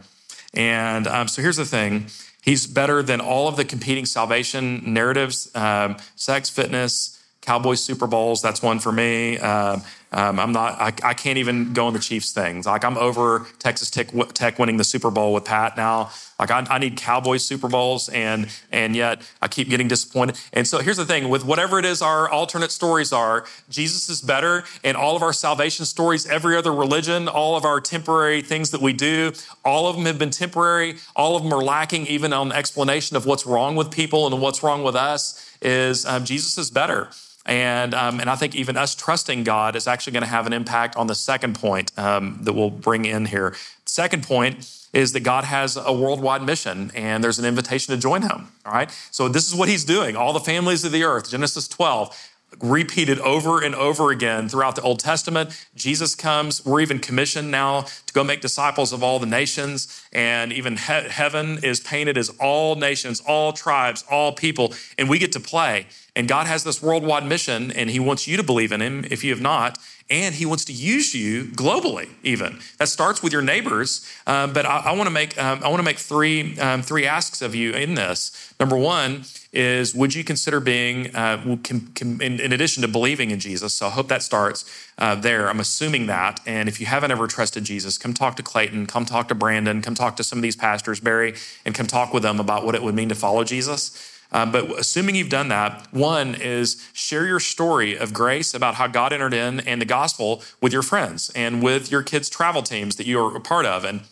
[0.55, 2.07] And um, so here's the thing
[2.45, 8.43] He's better than all of the competing salvation narratives um, sex, fitness, Cowboys, Super Bowls.
[8.43, 9.39] That's one for me.
[9.39, 9.83] Um,
[10.15, 10.81] um, I'm not.
[10.81, 12.67] I, I, can't even go on the Chiefs things.
[12.67, 16.13] Like I'm over Texas Tech, Tech winning the Super Bowl with Pat now.
[16.39, 20.39] Like I, I, need Cowboys Super Bowls, and and yet I keep getting disappointed.
[20.53, 24.23] And so here's the thing: with whatever it is our alternate stories are, Jesus is
[24.23, 28.71] better, and all of our salvation stories, every other religion, all of our temporary things
[28.71, 29.33] that we do,
[29.65, 30.95] all of them have been temporary.
[31.17, 34.63] All of them are lacking even on explanation of what's wrong with people and what's
[34.63, 35.51] wrong with us.
[35.61, 37.09] Is um, Jesus is better.
[37.47, 40.53] And, um, and I think even us trusting God is actually going to have an
[40.53, 43.55] impact on the second point um, that we'll bring in here.
[43.85, 48.23] Second point is that God has a worldwide mission and there's an invitation to join
[48.23, 48.49] him.
[48.65, 48.91] All right.
[49.11, 50.17] So this is what he's doing.
[50.17, 52.17] All the families of the earth, Genesis 12,
[52.63, 55.51] repeated over and over again throughout the Old Testament.
[55.75, 56.65] Jesus comes.
[56.65, 60.03] We're even commissioned now to go make disciples of all the nations.
[60.13, 64.75] And even he- heaven is painted as all nations, all tribes, all people.
[64.99, 65.87] And we get to play.
[66.17, 69.25] And God has this worldwide mission, and He wants you to believe in Him if
[69.25, 69.79] you have not.
[70.11, 72.59] And He wants to use you globally, even.
[72.79, 74.09] That starts with your neighbors.
[74.27, 77.07] Um, but I, I want to make um, I want to make three um, three
[77.07, 78.55] asks of you in this.
[78.61, 79.25] Number one
[79.55, 81.57] is would you consider being, uh,
[82.01, 83.73] in, in, addition to believing in Jesus?
[83.75, 84.65] So I hope that starts
[84.99, 85.49] uh, there.
[85.49, 86.41] I'm assuming that.
[86.45, 89.81] And if you haven't ever trusted Jesus, come talk to Clayton, come talk to Brandon,
[89.81, 91.35] come talk to some of these pastors, Barry,
[91.65, 94.14] and come talk with them about what it would mean to follow Jesus.
[94.35, 98.89] Um, but assuming you've done that, one is share your story of grace about how
[98.89, 102.97] God entered in and the gospel with your friends and with your kids' travel teams
[102.97, 103.85] that you are a part of.
[103.85, 104.03] And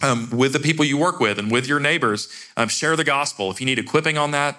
[0.00, 3.50] um, with the people you work with and with your neighbors, um, share the gospel.
[3.50, 4.58] If you need equipping on that,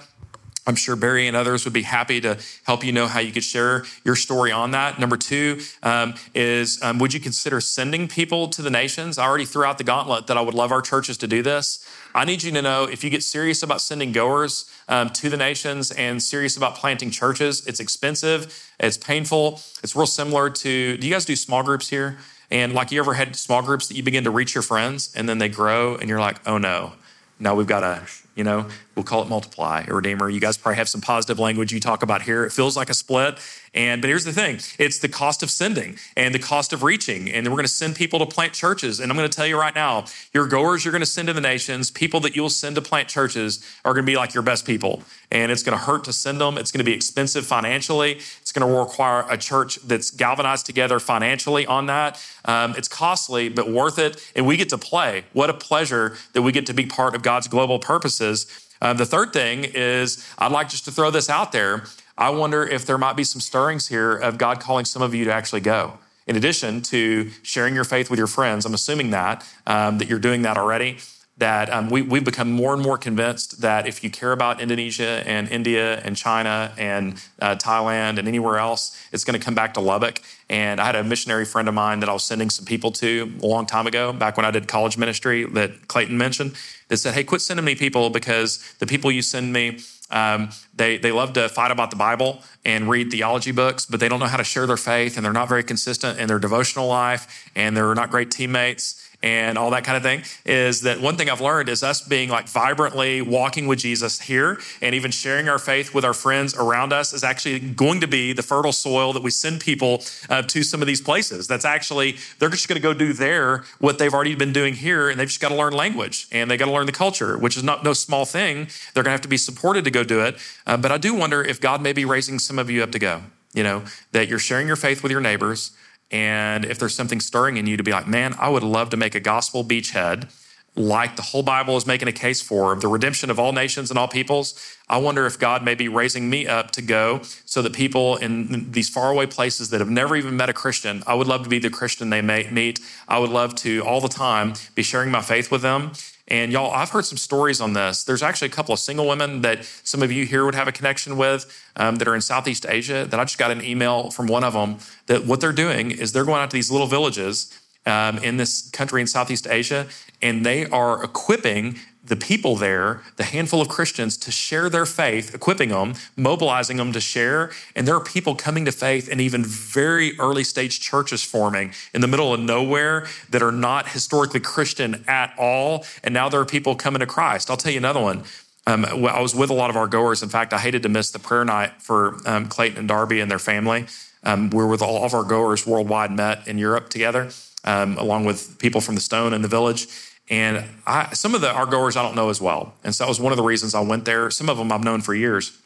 [0.68, 3.44] I'm sure Barry and others would be happy to help you know how you could
[3.44, 5.00] share your story on that.
[5.00, 9.18] Number two um, is um, would you consider sending people to the nations?
[9.18, 11.84] I already threw out the gauntlet that I would love our churches to do this.
[12.20, 15.38] I need you to know if you get serious about sending goers um, to the
[15.38, 21.08] nations and serious about planting churches, it's expensive, it's painful, it's real similar to do
[21.08, 22.18] you guys do small groups here?
[22.52, 25.30] And like you ever had small groups that you begin to reach your friends and
[25.30, 26.92] then they grow and you're like, oh no,
[27.40, 28.06] now we've got to,
[28.36, 30.30] you know, we'll call it multiply or redeemer.
[30.30, 32.46] You guys probably have some positive language you talk about here.
[32.46, 33.38] It feels like a split.
[33.74, 37.30] And but here's the thing: it's the cost of sending and the cost of reaching.
[37.30, 39.00] And we're going to send people to plant churches.
[39.00, 41.34] And I'm going to tell you right now, your goers you're going to send to
[41.34, 44.44] the nations, people that you'll send to plant churches are going to be like your
[44.44, 45.04] best people.
[45.32, 46.58] And it's going to hurt to send them.
[46.58, 48.20] It's going to be expensive financially.
[48.50, 52.20] It's going to require a church that's galvanized together financially on that.
[52.46, 54.20] Um, it's costly, but worth it.
[54.36, 55.26] And we get to play.
[55.34, 58.48] What a pleasure that we get to be part of God's global purposes.
[58.82, 61.84] Uh, the third thing is, I'd like just to throw this out there.
[62.18, 65.26] I wonder if there might be some stirrings here of God calling some of you
[65.26, 66.00] to actually go.
[66.26, 70.18] In addition to sharing your faith with your friends, I'm assuming that um, that you're
[70.18, 70.98] doing that already.
[71.40, 75.24] That um, we, we've become more and more convinced that if you care about Indonesia
[75.26, 79.74] and India and China and uh, Thailand and anywhere else, it's going to come back
[79.76, 80.22] to Lubbock.
[80.50, 83.34] And I had a missionary friend of mine that I was sending some people to
[83.42, 86.56] a long time ago, back when I did college ministry that Clayton mentioned,
[86.90, 89.80] that said, Hey, quit sending me people because the people you send me,
[90.12, 94.10] um, they, they love to fight about the Bible and read theology books, but they
[94.10, 96.88] don't know how to share their faith and they're not very consistent in their devotional
[96.88, 101.18] life and they're not great teammates and all that kind of thing is that one
[101.18, 105.50] thing I've learned is us being like vibrantly walking with Jesus here and even sharing
[105.50, 109.12] our faith with our friends around us is actually going to be the fertile soil
[109.12, 111.48] that we send people uh, to some of these places.
[111.48, 115.10] That's actually, they're just going to go do there what they've already been doing here
[115.10, 117.58] and they've just got to learn language and they got to learn the culture, which
[117.58, 118.70] is not no small thing.
[118.94, 120.38] They're going to have to be supported to go do it.
[120.66, 123.00] Uh, but I do wonder if God may be raising some of you up to
[123.00, 125.72] go, you know, that you're sharing your faith with your neighbors
[126.12, 128.98] and if there's something stirring in you to be like, man, I would love to
[128.98, 130.30] make a gospel beachhead
[130.76, 134.00] like the whole Bible is making a case for the redemption of all nations and
[134.00, 134.56] all peoples.
[134.88, 138.72] I wonder if God may be raising me up to go so that people in
[138.72, 141.60] these faraway places that have never even met a Christian, I would love to be
[141.60, 142.80] the Christian they may meet.
[143.08, 145.92] I would love to all the time be sharing my faith with them
[146.30, 148.04] and y'all, I've heard some stories on this.
[148.04, 150.72] There's actually a couple of single women that some of you here would have a
[150.72, 153.06] connection with um, that are in Southeast Asia.
[153.10, 154.78] That I just got an email from one of them
[155.08, 157.52] that what they're doing is they're going out to these little villages
[157.86, 159.88] um, in this country in Southeast Asia,
[160.22, 165.36] and they are equipping the people there, the handful of Christians, to share their faith,
[165.36, 167.52] equipping them, mobilizing them to share.
[167.76, 172.02] And there are people coming to faith and even very early stage churches forming in
[172.02, 175.86] the middle of nowhere that are not historically Christian at all.
[176.04, 177.50] And now there are people coming to Christ.
[177.50, 178.24] I'll tell you another one.
[178.66, 180.24] Um, I was with a lot of our goers.
[180.24, 183.30] In fact, I hated to miss the prayer night for um, Clayton and Darby and
[183.30, 183.88] their family.
[184.24, 187.30] Um, we're with all of our goers worldwide met in Europe together,
[187.64, 189.88] um, along with people from the Stone and the village.
[190.30, 192.74] And I, some of the our goers I don't know as well.
[192.84, 194.30] And so that was one of the reasons I went there.
[194.30, 195.58] Some of them I've known for years.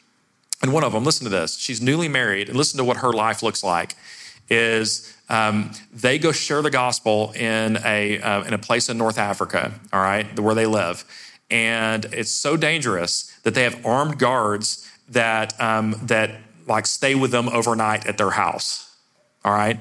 [0.62, 1.58] And one of them, listen to this.
[1.58, 3.96] She's newly married, and listen to what her life looks like.
[4.48, 9.18] Is um, they go share the gospel in a uh, in a place in North
[9.18, 11.04] Africa, all right, where they live,
[11.50, 17.30] and it's so dangerous that they have armed guards that um, that like stay with
[17.30, 18.96] them overnight at their house,
[19.44, 19.78] all right.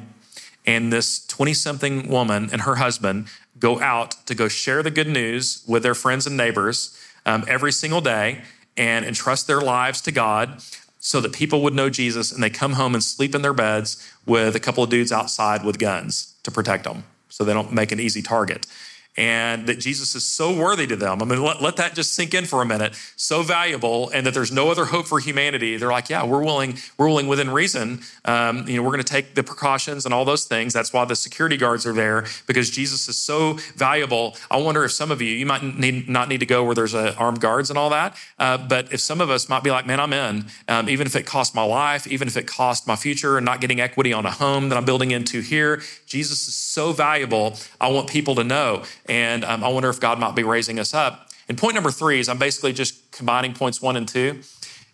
[0.65, 3.27] And this 20 something woman and her husband
[3.63, 7.71] go out to go share the good news with their friends and neighbors um, every
[7.71, 8.41] single day
[8.75, 10.61] and entrust their lives to God
[10.99, 14.05] so that people would know Jesus and they come home and sleep in their beds
[14.25, 17.93] with a couple of dudes outside with guns to protect them so they don't make
[17.93, 18.67] an easy target
[19.15, 21.21] and that Jesus is so worthy to them.
[21.21, 22.95] I mean, let, let that just sink in for a minute.
[23.15, 25.77] So valuable, and that there's no other hope for humanity.
[25.77, 28.01] They're like, yeah, we're willing, we're willing within reason.
[28.25, 30.73] Um, you know, we're going to take the precautions and all those things.
[30.73, 34.35] That's why the security guards are there because Jesus is so valuable.
[34.49, 36.95] I wonder if some of you, you might need, not need to go where there's
[36.95, 39.85] uh, armed guards and all that, uh, but if some of us might be like,
[39.85, 42.95] man, I'm in, um, even if it costs my life, even if it costs my
[42.95, 46.55] future and not getting equity on a home that I'm building into here, Jesus is
[46.55, 47.57] so valuable.
[47.79, 48.83] I want people to know.
[49.07, 51.29] And um, I wonder if God might be raising us up.
[51.49, 54.41] And point number three is I'm basically just combining points one and two.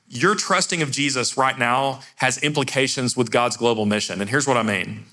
[0.07, 4.21] Your trusting of Jesus right now has implications with God's global mission.
[4.21, 5.05] And here's what I mean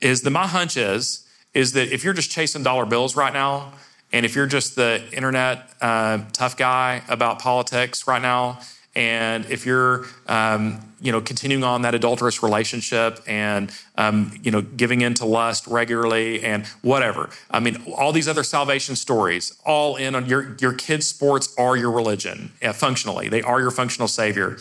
[0.00, 3.72] is that my hunch is, is that if you're just chasing dollar bills right now,
[4.12, 8.60] and if you're just the internet uh, tough guy about politics right now,
[8.98, 14.60] And if you're, um, you know, continuing on that adulterous relationship and, um, you know,
[14.60, 17.30] giving in to lust regularly and whatever.
[17.48, 21.76] I mean, all these other salvation stories, all in on your, your kids' sports are
[21.76, 23.28] your religion, yeah, functionally.
[23.28, 24.58] They are your functional savior.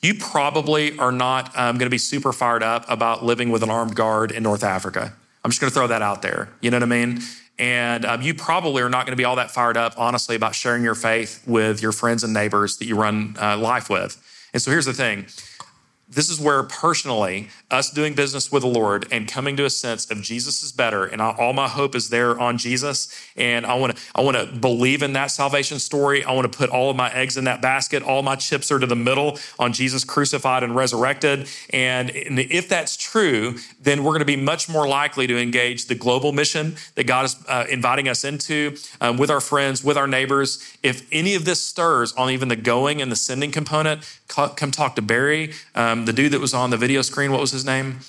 [0.00, 3.70] You probably are not um, going to be super fired up about living with an
[3.70, 5.14] armed guard in North Africa.
[5.44, 6.48] I'm just going to throw that out there.
[6.60, 7.22] You know what I mean?
[7.60, 10.54] And um, you probably are not going to be all that fired up, honestly, about
[10.54, 14.16] sharing your faith with your friends and neighbors that you run uh, life with.
[14.54, 15.26] And so here's the thing
[16.10, 20.10] this is where personally us doing business with the lord and coming to a sense
[20.10, 23.08] of jesus is better and all my hope is there on jesus.
[23.36, 26.24] And i want to i want to believe in that salvation story.
[26.24, 28.02] I want to put all of my eggs in that basket.
[28.02, 31.48] All my chips are to the middle on jesus crucified and resurrected.
[31.70, 35.94] And if that's true then we're going to be much more likely to engage the
[35.94, 40.08] global mission that god is uh, inviting us into um, with our friends with our
[40.08, 40.76] neighbors.
[40.82, 44.96] If any of this stirs on even the going and the sending component come talk
[44.96, 47.64] to barry um, um, the dude that was on the video screen, what was his
[47.64, 48.00] name?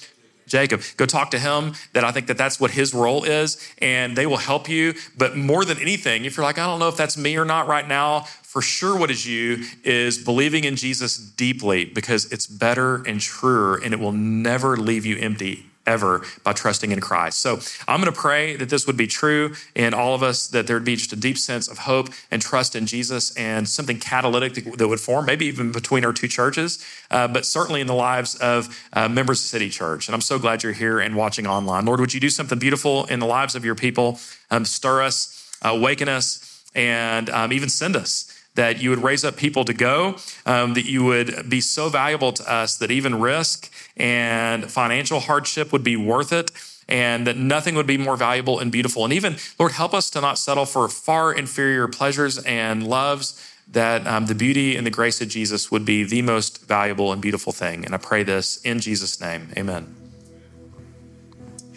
[0.48, 0.82] Jacob.
[0.98, 1.74] Go talk to him.
[1.94, 4.94] That I think that that's what his role is, and they will help you.
[5.18, 7.68] But more than anything, if you're like, I don't know if that's me or not
[7.68, 12.96] right now, for sure, what is you is believing in Jesus deeply because it's better
[13.04, 17.36] and truer, and it will never leave you empty ever by trusting in Christ.
[17.46, 20.66] So I'm going to pray that this would be true in all of us, that
[20.66, 24.00] there would be just a deep sense of hope and trust in Jesus and something
[24.00, 27.94] catalytic that would form, maybe even between our two churches, uh, but certainly in the
[28.12, 28.60] lives of
[28.94, 30.08] uh, members of City Church.
[30.08, 31.86] And I'm so glad you're here and watching online.
[31.86, 34.20] Lord, would you do something beautiful in the lives of your people?
[34.50, 39.38] Um, stir us, awaken us, and um, even send us that you would raise up
[39.38, 40.16] people to go,
[40.46, 45.72] um, that you would be so valuable to us that even risk and financial hardship
[45.72, 46.52] would be worth it
[46.88, 49.06] and that nothing would be more valuable and beautiful.
[49.06, 54.06] And even, Lord, help us to not settle for far inferior pleasures and loves, that
[54.06, 57.54] um, the beauty and the grace of Jesus would be the most valuable and beautiful
[57.54, 57.86] thing.
[57.86, 59.48] And I pray this in Jesus' name.
[59.58, 59.96] Amen.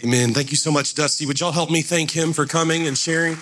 [0.03, 0.35] Amen.
[0.35, 1.25] Thank you so much, Dusty.
[1.25, 3.39] Would y'all help me thank him for coming and sharing?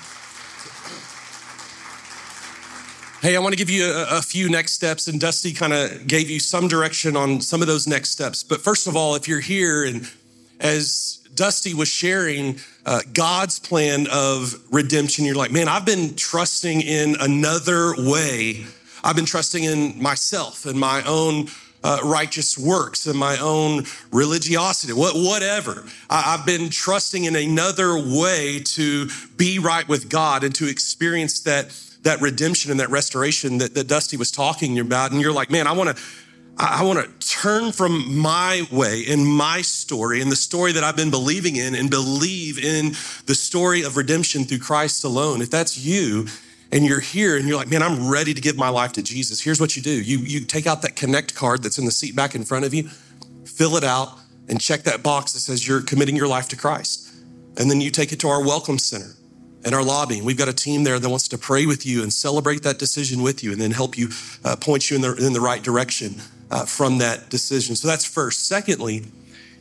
[3.23, 6.09] Hey, I want to give you a, a few next steps, and Dusty kind of
[6.09, 8.43] gave you some direction on some of those next steps.
[8.43, 10.11] But first of all, if you're here and
[10.59, 16.81] as Dusty was sharing uh, God's plan of redemption, you're like, man, I've been trusting
[16.81, 18.67] in another way.
[19.05, 21.47] I've been trusting in myself and my own
[21.85, 25.85] uh, righteous works and my own religiosity, what, whatever.
[26.11, 31.39] I, have been trusting in another way to be right with God and to experience
[31.43, 31.71] that
[32.03, 35.13] that redemption and that restoration that, that Dusty was talking about.
[35.13, 36.03] And you're like, man, I want to.
[36.59, 40.97] I want to turn from my way in my story and the story that I've
[40.97, 42.93] been believing in and believe in
[43.25, 45.41] the story of redemption through Christ alone.
[45.41, 46.27] If that's you
[46.71, 49.41] and you're here and you're like, man, I'm ready to give my life to Jesus,
[49.41, 52.15] here's what you do you, you take out that connect card that's in the seat
[52.15, 52.91] back in front of you,
[53.47, 54.11] fill it out,
[54.47, 57.15] and check that box that says you're committing your life to Christ.
[57.57, 59.15] And then you take it to our welcome center
[59.65, 60.21] in our lobby.
[60.21, 63.23] We've got a team there that wants to pray with you and celebrate that decision
[63.23, 64.09] with you and then help you
[64.45, 66.17] uh, point you in the, in the right direction
[66.51, 67.77] uh, from that decision.
[67.77, 68.47] So that's first.
[68.47, 69.05] Secondly,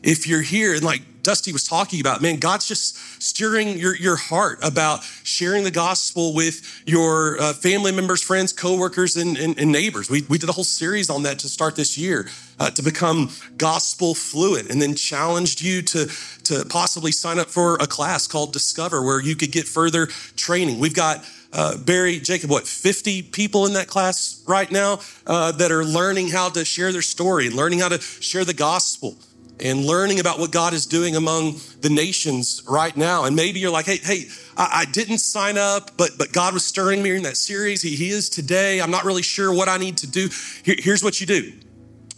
[0.04, 4.16] if you're here and like Dusty was talking about, man, God's just stirring your, your
[4.16, 9.72] heart about sharing the gospel with your uh, family members, friends, coworkers, and, and, and,
[9.72, 10.10] neighbors.
[10.10, 12.28] We, we did a whole series on that to start this year
[12.60, 16.10] uh, to become gospel fluent and then challenged you to,
[16.46, 20.80] to possibly sign up for a class called Discover where you could get further training.
[20.80, 21.24] We've got
[21.54, 26.30] uh, Barry, Jacob, what, 50 people in that class right now uh, that are learning
[26.30, 29.16] how to share their story, learning how to share the gospel
[29.62, 33.26] and learning about what God is doing among the nations right now.
[33.26, 34.26] And maybe you're like, hey, hey,
[34.58, 37.82] I, I didn't sign up, but but God was stirring me in that series.
[37.82, 38.82] He, he is today.
[38.82, 40.30] I'm not really sure what I need to do.
[40.64, 41.54] Here, here's what you do.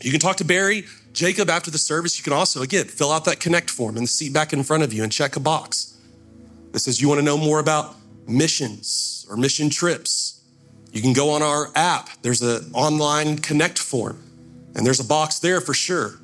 [0.01, 2.17] You can talk to Barry, Jacob after the service.
[2.17, 4.83] You can also, again, fill out that connect form in the seat back in front
[4.83, 5.97] of you and check a box
[6.71, 7.95] that says you want to know more about
[8.27, 10.41] missions or mission trips.
[10.91, 12.09] You can go on our app.
[12.21, 14.21] There's an online connect form,
[14.75, 16.19] and there's a box there for sure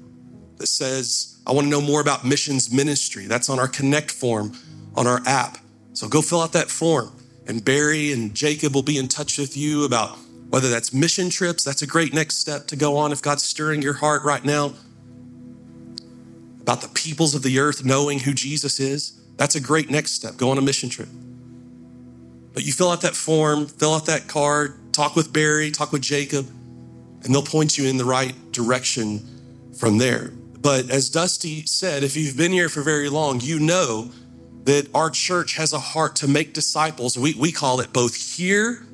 [0.60, 3.26] that says, I want to know more about missions ministry.
[3.26, 4.54] That's on our Connect form
[4.96, 5.58] on our app.
[5.94, 7.12] So go fill out that form,
[7.48, 10.18] and Barry and Jacob will be in touch with you about
[10.50, 11.64] whether that's mission trips.
[11.64, 14.74] That's a great next step to go on if God's stirring your heart right now.
[16.62, 19.20] About the peoples of the earth knowing who Jesus is.
[19.38, 20.38] That's a great next step.
[20.38, 21.10] Go on a mission trip.
[22.54, 26.02] But you fill out that form, fill out that card, talk with Barry, talk with
[26.02, 26.48] Jacob,
[27.24, 29.22] and they'll point you in the right direction
[29.78, 30.34] from there.
[30.62, 34.12] But as Dusty said, if you've been here for very long, you know
[34.64, 37.18] that our church has a heart to make disciples.
[37.18, 38.86] We, we call it both here,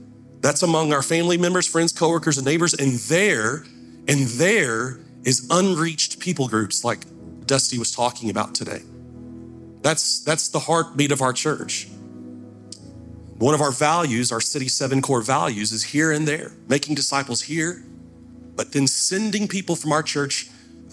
[0.42, 2.76] That's among our family members, friends, coworkers, and neighbors.
[2.76, 3.66] And there,
[4.08, 7.00] and there is unreached people groups like
[7.48, 8.82] Dusty was talking about today.
[9.82, 11.88] That's, that's the heartbeat of our church.
[13.38, 17.42] One of our values, our City 7 core values, is here and there, making disciples
[17.42, 17.84] here,
[18.56, 20.50] but then sending people from our church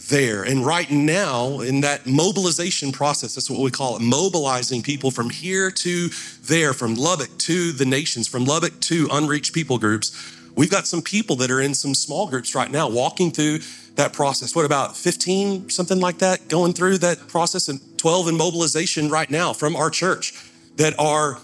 [0.09, 0.43] there.
[0.43, 5.31] And right now, in that mobilization process, that's what we call it mobilizing people from
[5.31, 6.09] here to
[6.43, 10.37] there, from Lubbock to the nations, from Lubbock to unreached people groups.
[10.55, 13.61] We've got some people that are in some small groups right now walking through
[13.95, 14.55] that process.
[14.55, 19.31] What about 15, something like that, going through that process, and 12 in mobilization right
[19.31, 20.35] now from our church
[20.77, 21.39] that are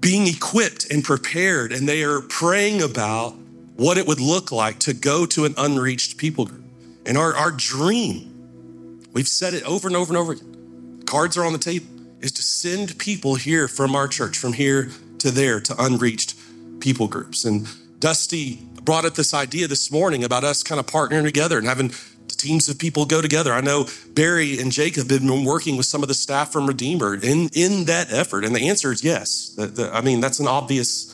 [0.00, 3.34] being equipped and prepared, and they are praying about
[3.76, 6.64] what it would look like to go to an unreached people group.
[7.10, 11.44] And our, our dream, we've said it over and over and over again, cards are
[11.44, 11.86] on the table,
[12.20, 16.36] is to send people here from our church, from here to there, to unreached
[16.78, 17.44] people groups.
[17.44, 17.66] And
[17.98, 21.90] Dusty brought up this idea this morning about us kind of partnering together and having
[22.28, 23.52] teams of people go together.
[23.52, 27.16] I know Barry and Jacob have been working with some of the staff from Redeemer
[27.16, 28.44] in, in that effort.
[28.44, 29.48] And the answer is yes.
[29.56, 31.12] The, the, I mean, that's an obvious,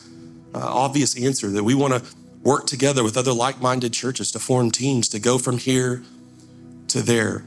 [0.53, 2.15] uh, obvious answer that we want to
[2.47, 6.01] work together with other like minded churches to form teams to go from here
[6.87, 7.43] to there.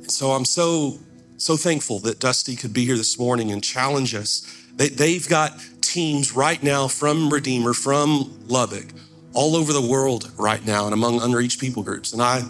[0.00, 0.98] And so I'm so,
[1.36, 4.40] so thankful that Dusty could be here this morning and challenge us.
[4.76, 5.52] They, they've got
[5.82, 8.86] teams right now from Redeemer, from Lubbock
[9.34, 12.14] all over the world right now and among unreached people groups.
[12.14, 12.40] And I,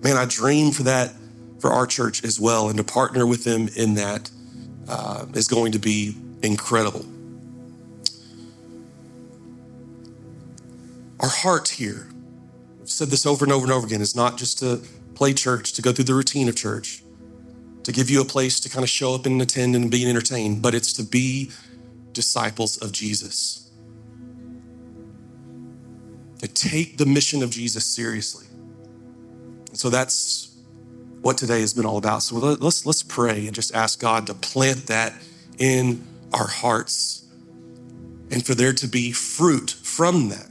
[0.00, 1.12] man, I dream for that
[1.58, 2.68] for our church as well.
[2.68, 4.30] And to partner with them in that
[4.86, 6.14] uh, is going to be
[6.44, 7.04] incredible.
[11.20, 12.08] Our heart here,
[12.80, 14.80] I've said this over and over and over again, is not just to
[15.14, 17.02] play church, to go through the routine of church,
[17.82, 20.62] to give you a place to kind of show up and attend and be entertained,
[20.62, 21.50] but it's to be
[22.12, 23.68] disciples of Jesus
[26.38, 28.46] to take the mission of Jesus seriously.
[29.72, 30.56] So that's
[31.20, 32.22] what today has been all about.
[32.22, 35.14] So let's let's pray and just ask God to plant that
[35.58, 37.26] in our hearts
[38.30, 40.47] and for there to be fruit from that,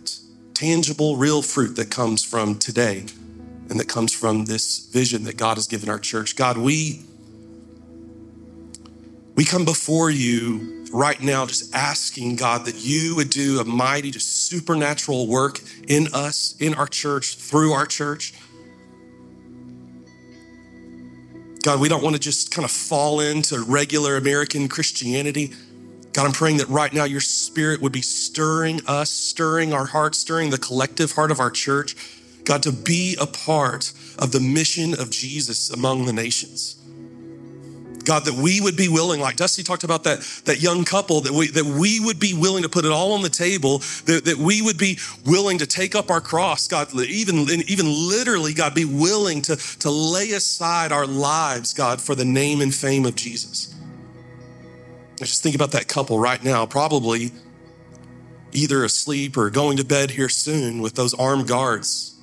[0.57, 3.05] tangible, real fruit that comes from today
[3.69, 6.35] and that comes from this vision that God has given our church.
[6.35, 7.01] God, we
[9.35, 14.09] we come before you right now just asking God that you would do a mighty,
[14.09, 18.33] just supernatural work in us, in our church, through our church.
[21.61, 25.53] God, we don't want to just kind of fall into regular American Christianity.
[26.17, 30.17] God, I'm praying that right now your spirit would be stirring us, stirring our hearts,
[30.17, 31.95] stirring the collective heart of our church.
[32.43, 36.75] God, to be a part of the mission of Jesus among the nations.
[38.03, 41.33] God, that we would be willing, like Dusty talked about that, that young couple, that
[41.33, 44.37] we, that we would be willing to put it all on the table, that, that
[44.37, 48.85] we would be willing to take up our cross, God, even, even literally, God, be
[48.85, 53.76] willing to, to lay aside our lives, God, for the name and fame of Jesus.
[55.19, 57.31] I just think about that couple right now, probably
[58.51, 62.15] either asleep or going to bed here soon with those armed guards.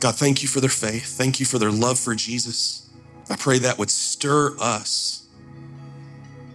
[0.00, 1.06] God, thank you for their faith.
[1.06, 2.88] Thank you for their love for Jesus.
[3.28, 5.26] I pray that would stir us,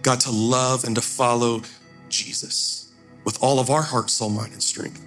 [0.02, 1.62] God, to love and to follow
[2.08, 2.92] Jesus
[3.24, 5.06] with all of our heart, soul, mind, and strength.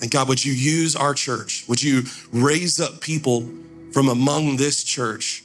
[0.00, 1.64] And God, would you use our church?
[1.68, 3.48] Would you raise up people
[3.92, 5.44] from among this church,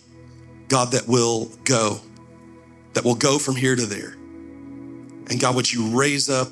[0.67, 2.01] God, that will go,
[2.99, 4.11] that will go from here to there?
[5.29, 6.49] And God, would you raise up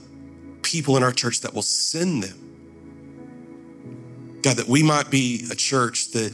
[0.62, 4.40] people in our church that will send them?
[4.44, 6.34] God, that we might be a church that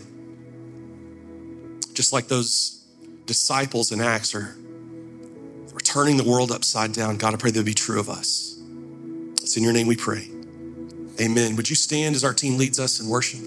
[1.96, 2.86] just like those
[3.26, 4.56] disciples in Acts are,
[5.74, 7.18] are turning the world upside down.
[7.18, 8.56] God, I pray that would be true of us.
[9.42, 10.30] It's in your name we pray.
[11.20, 11.56] Amen.
[11.56, 13.42] Would you stand as our team leads us in worship?